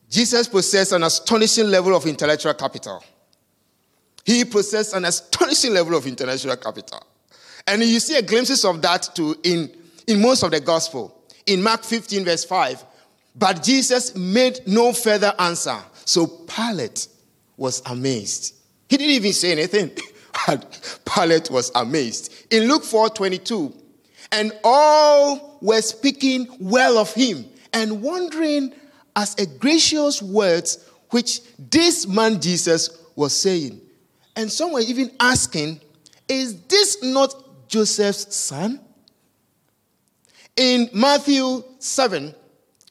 Jesus 0.09 0.49
possessed 0.49 0.93
an 0.93 1.03
astonishing 1.03 1.67
level 1.67 1.95
of 1.95 2.07
intellectual 2.07 2.55
capital. 2.55 3.03
He 4.25 4.45
possessed 4.45 4.95
an 4.95 5.05
astonishing 5.05 5.73
level 5.73 5.97
of 5.97 6.07
intellectual 6.07 6.57
capital. 6.57 7.03
And 7.67 7.83
you 7.83 8.01
see 8.01 8.17
a 8.17 8.23
glimpses 8.23 8.65
of 8.65 8.81
that 8.83 9.11
too 9.15 9.37
in, 9.43 9.71
in 10.07 10.21
most 10.21 10.43
of 10.43 10.51
the 10.51 10.61
gospel. 10.61 11.15
In 11.47 11.63
Mark 11.63 11.85
15, 11.85 12.25
verse 12.25 12.45
5. 12.45 12.85
But 13.35 13.63
Jesus 13.63 14.17
made 14.17 14.61
no 14.67 14.93
further 14.93 15.35
answer. 15.39 15.79
So 16.05 16.27
Pilate 16.27 17.09
was 17.57 17.83
amazed. 17.87 18.55
He 18.89 18.97
didn't 18.97 19.15
even 19.15 19.33
say 19.33 19.53
anything. 19.53 19.91
Pilate 21.05 21.51
was 21.51 21.71
amazed. 21.75 22.33
In 22.51 22.69
Luke 22.69 22.85
4 22.85 23.11
22, 23.11 23.75
and 24.33 24.53
all 24.65 25.59
were 25.61 25.83
speaking 25.83 26.49
well 26.61 26.99
of 26.99 27.13
him 27.15 27.45
and 27.73 28.03
wondering 28.03 28.73
as 29.19 29.35
a 29.35 29.47
gracious 29.47 30.23
words 30.23 30.89
which 31.11 31.41
this 31.59 32.07
man 32.07 32.41
Jesus 32.41 32.89
was 33.17 33.37
saying. 33.37 33.81
And 34.37 34.51
some 34.51 34.73
were 34.73 34.81
even 34.81 35.11
asking, 35.19 35.81
Is 36.29 36.61
this 36.63 37.03
not 37.03 37.69
Joseph's 37.69 38.37
son? 38.37 38.81
In 40.55 40.89
Matthew 40.95 41.65
7, 41.81 42.33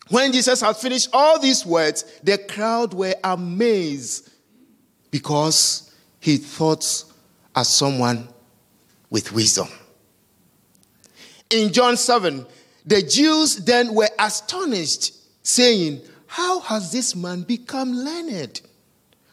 when 0.09 0.33
Jesus 0.33 0.59
had 0.59 0.75
finished 0.75 1.07
all 1.13 1.39
these 1.39 1.65
words, 1.65 2.03
the 2.21 2.37
crowd 2.37 2.93
were 2.93 3.15
amazed 3.23 4.29
because 5.11 5.95
he 6.19 6.35
thought 6.35 7.05
as 7.55 7.73
someone 7.73 8.27
with 9.09 9.31
wisdom. 9.31 9.69
In 11.49 11.71
John 11.71 11.95
7, 11.95 12.45
the 12.85 13.01
Jews 13.01 13.55
then 13.57 13.93
were 13.93 14.09
astonished, 14.19 15.13
saying, 15.43 16.01
How 16.27 16.59
has 16.59 16.91
this 16.91 17.15
man 17.15 17.41
become 17.41 17.93
learned, 17.93 18.61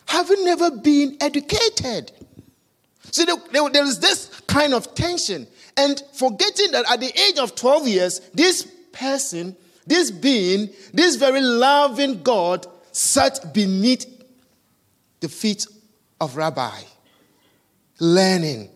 having 0.06 0.44
never 0.44 0.70
been 0.70 1.16
educated? 1.20 2.12
See, 3.10 3.24
there 3.24 3.84
is 3.84 4.00
this 4.00 4.40
kind 4.46 4.74
of 4.74 4.94
tension 4.94 5.46
and 5.76 6.02
forgetting 6.14 6.70
that 6.72 6.90
at 6.90 7.00
the 7.00 7.12
age 7.28 7.38
of 7.38 7.54
12 7.54 7.88
years, 7.88 8.20
this 8.32 8.64
person, 8.92 9.56
this 9.86 10.10
being, 10.10 10.70
this 10.92 11.16
very 11.16 11.40
loving 11.40 12.22
God 12.22 12.66
sat 12.92 13.52
beneath 13.52 14.06
the 15.20 15.28
feet 15.28 15.66
of 16.20 16.36
Rabbi, 16.36 16.80
learning. 17.98 18.70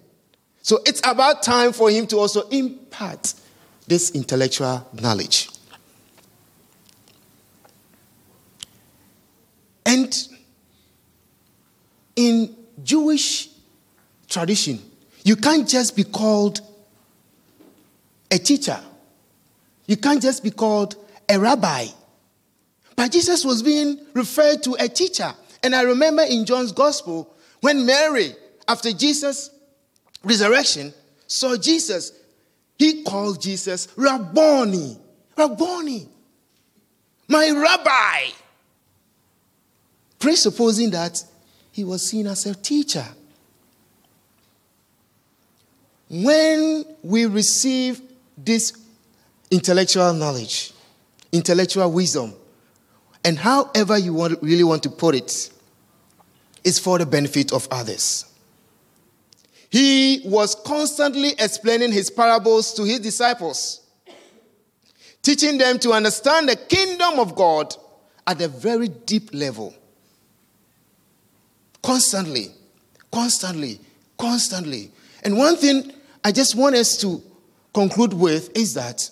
So 0.62 0.80
it's 0.84 1.00
about 1.04 1.42
time 1.42 1.72
for 1.72 1.90
him 1.90 2.06
to 2.08 2.18
also 2.18 2.48
impart 2.48 3.34
this 3.86 4.10
intellectual 4.10 4.86
knowledge. 4.92 5.48
And 9.88 10.28
in 12.14 12.54
Jewish 12.82 13.48
tradition. 14.28 14.80
You 15.24 15.36
can't 15.36 15.68
just 15.68 15.96
be 15.96 16.04
called 16.04 16.60
a 18.30 18.38
teacher. 18.38 18.80
You 19.86 19.96
can't 19.96 20.20
just 20.20 20.42
be 20.42 20.50
called 20.50 20.96
a 21.28 21.38
rabbi. 21.38 21.86
But 22.96 23.12
Jesus 23.12 23.44
was 23.44 23.62
being 23.62 23.98
referred 24.14 24.62
to 24.64 24.76
a 24.78 24.88
teacher. 24.88 25.32
And 25.62 25.74
I 25.74 25.82
remember 25.82 26.22
in 26.22 26.44
John's 26.44 26.72
gospel, 26.72 27.32
when 27.60 27.86
Mary, 27.86 28.34
after 28.66 28.92
Jesus' 28.92 29.50
resurrection, 30.22 30.92
saw 31.26 31.56
Jesus, 31.56 32.12
he 32.76 33.04
called 33.04 33.40
Jesus 33.40 33.88
Rabboni. 33.96 34.98
Rabboni. 35.36 36.08
My 37.28 37.50
rabbi. 37.50 38.32
Presupposing 40.18 40.90
that 40.90 41.22
he 41.70 41.84
was 41.84 42.06
seen 42.06 42.26
as 42.26 42.44
a 42.46 42.54
teacher. 42.54 43.04
When 46.10 46.84
we 47.02 47.26
receive 47.26 48.00
this 48.36 48.72
intellectual 49.50 50.12
knowledge, 50.12 50.72
intellectual 51.32 51.90
wisdom, 51.92 52.34
and 53.24 53.38
however 53.38 53.98
you 53.98 54.14
want, 54.14 54.42
really 54.42 54.64
want 54.64 54.82
to 54.84 54.90
put 54.90 55.14
it, 55.14 55.50
is 56.64 56.78
for 56.78 56.98
the 56.98 57.06
benefit 57.06 57.52
of 57.52 57.68
others. 57.70 58.24
He 59.70 60.22
was 60.24 60.54
constantly 60.54 61.30
explaining 61.38 61.92
his 61.92 62.10
parables 62.10 62.72
to 62.74 62.84
his 62.84 63.00
disciples, 63.00 63.82
teaching 65.22 65.58
them 65.58 65.78
to 65.80 65.92
understand 65.92 66.48
the 66.48 66.56
kingdom 66.56 67.18
of 67.18 67.34
God 67.34 67.74
at 68.26 68.40
a 68.40 68.48
very 68.48 68.88
deep 68.88 69.30
level. 69.34 69.74
Constantly, 71.82 72.48
constantly, 73.10 73.80
constantly. 74.18 74.90
And 75.22 75.36
one 75.36 75.56
thing 75.56 75.92
I 76.24 76.32
just 76.32 76.54
want 76.54 76.74
us 76.74 76.96
to 76.98 77.22
conclude 77.72 78.12
with 78.12 78.56
is 78.56 78.74
that 78.74 79.10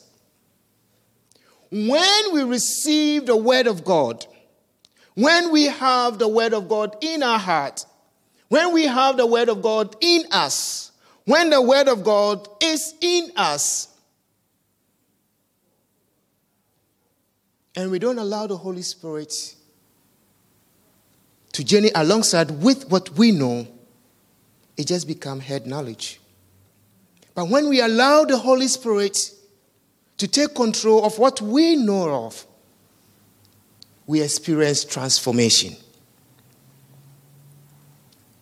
when 1.71 2.33
we 2.33 2.43
receive 2.43 3.27
the 3.27 3.37
Word 3.37 3.67
of 3.67 3.85
God, 3.85 4.27
when 5.15 5.51
we 5.51 5.65
have 5.65 6.19
the 6.19 6.29
Word 6.29 6.53
of 6.53 6.69
God 6.69 6.97
in 7.01 7.23
our 7.23 7.39
heart, 7.39 7.85
when 8.49 8.73
we 8.73 8.85
have 8.85 9.17
the 9.17 9.27
Word 9.27 9.49
of 9.49 9.63
God 9.63 9.97
in 10.01 10.25
us, 10.31 10.93
when 11.25 11.51
the 11.51 11.61
Word 11.61 11.89
of 11.89 12.05
God 12.05 12.49
is 12.63 12.95
in 13.01 13.31
us, 13.37 13.89
and 17.75 17.91
we 17.91 17.99
don't 17.99 18.19
allow 18.19 18.47
the 18.47 18.57
Holy 18.57 18.83
Spirit 18.83 19.56
to 21.57 21.65
journey 21.65 21.91
alongside 21.95 22.51
with 22.51 22.87
what 22.91 23.09
we 23.17 23.33
know, 23.33 23.67
it 24.77 24.87
just 24.87 25.07
becomes 25.07 25.43
head 25.43 25.67
knowledge. 25.67 26.21
But 27.35 27.49
when 27.49 27.71
we 27.71 27.81
allow 27.81 28.27
the 28.27 28.37
Holy 28.37 28.69
Spirit 28.69 29.31
to 30.19 30.29
take 30.29 30.55
control 30.55 31.03
of 31.03 31.19
what 31.19 31.41
we 31.41 31.75
know 31.77 32.27
of, 32.27 32.47
we 34.07 34.21
experience 34.21 34.85
transformation. 34.85 35.75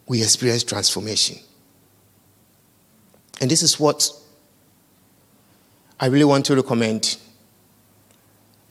We 0.09 0.21
experience 0.21 0.65
transformation. 0.65 1.39
And 3.41 3.49
this 3.49 3.63
is 3.63 3.79
what 3.79 4.11
I 6.01 6.07
really 6.07 6.25
want 6.25 6.47
to 6.47 6.57
recommend 6.57 7.17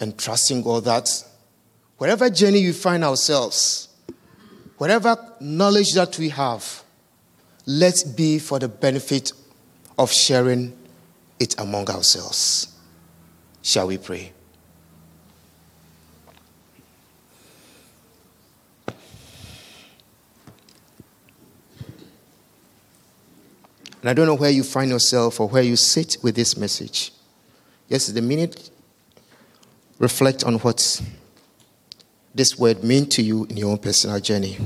and 0.01 0.17
trusting 0.19 0.63
God 0.63 0.83
that 0.83 1.09
wherever 1.97 2.29
journey 2.29 2.59
you 2.59 2.73
find 2.73 3.05
ourselves, 3.05 3.87
whatever 4.83 5.15
knowledge 5.39 5.93
that 5.93 6.19
we 6.19 6.27
have, 6.27 6.83
let's 7.65 8.03
be 8.03 8.37
for 8.37 8.59
the 8.59 8.67
benefit 8.67 9.31
of 9.97 10.11
sharing 10.11 10.77
it 11.39 11.57
among 11.57 11.89
ourselves. 11.89 12.67
Shall 13.61 13.87
we 13.87 13.97
pray? 13.97 14.33
And 24.01 24.09
I 24.09 24.13
don't 24.13 24.25
know 24.27 24.35
where 24.35 24.51
you 24.51 24.63
find 24.63 24.89
yourself 24.89 25.39
or 25.39 25.47
where 25.47 25.63
you 25.63 25.77
sit 25.77 26.17
with 26.21 26.35
this 26.35 26.57
message. 26.57 27.13
Yes, 27.87 28.07
the 28.07 28.21
minute 28.21 28.69
reflect 29.97 30.43
on 30.43 30.55
what 30.55 31.01
this 32.33 32.57
word 32.57 32.83
mean 32.83 33.05
to 33.07 33.21
you 33.21 33.45
in 33.45 33.57
your 33.57 33.71
own 33.71 33.77
personal 33.77 34.19
journey. 34.19 34.57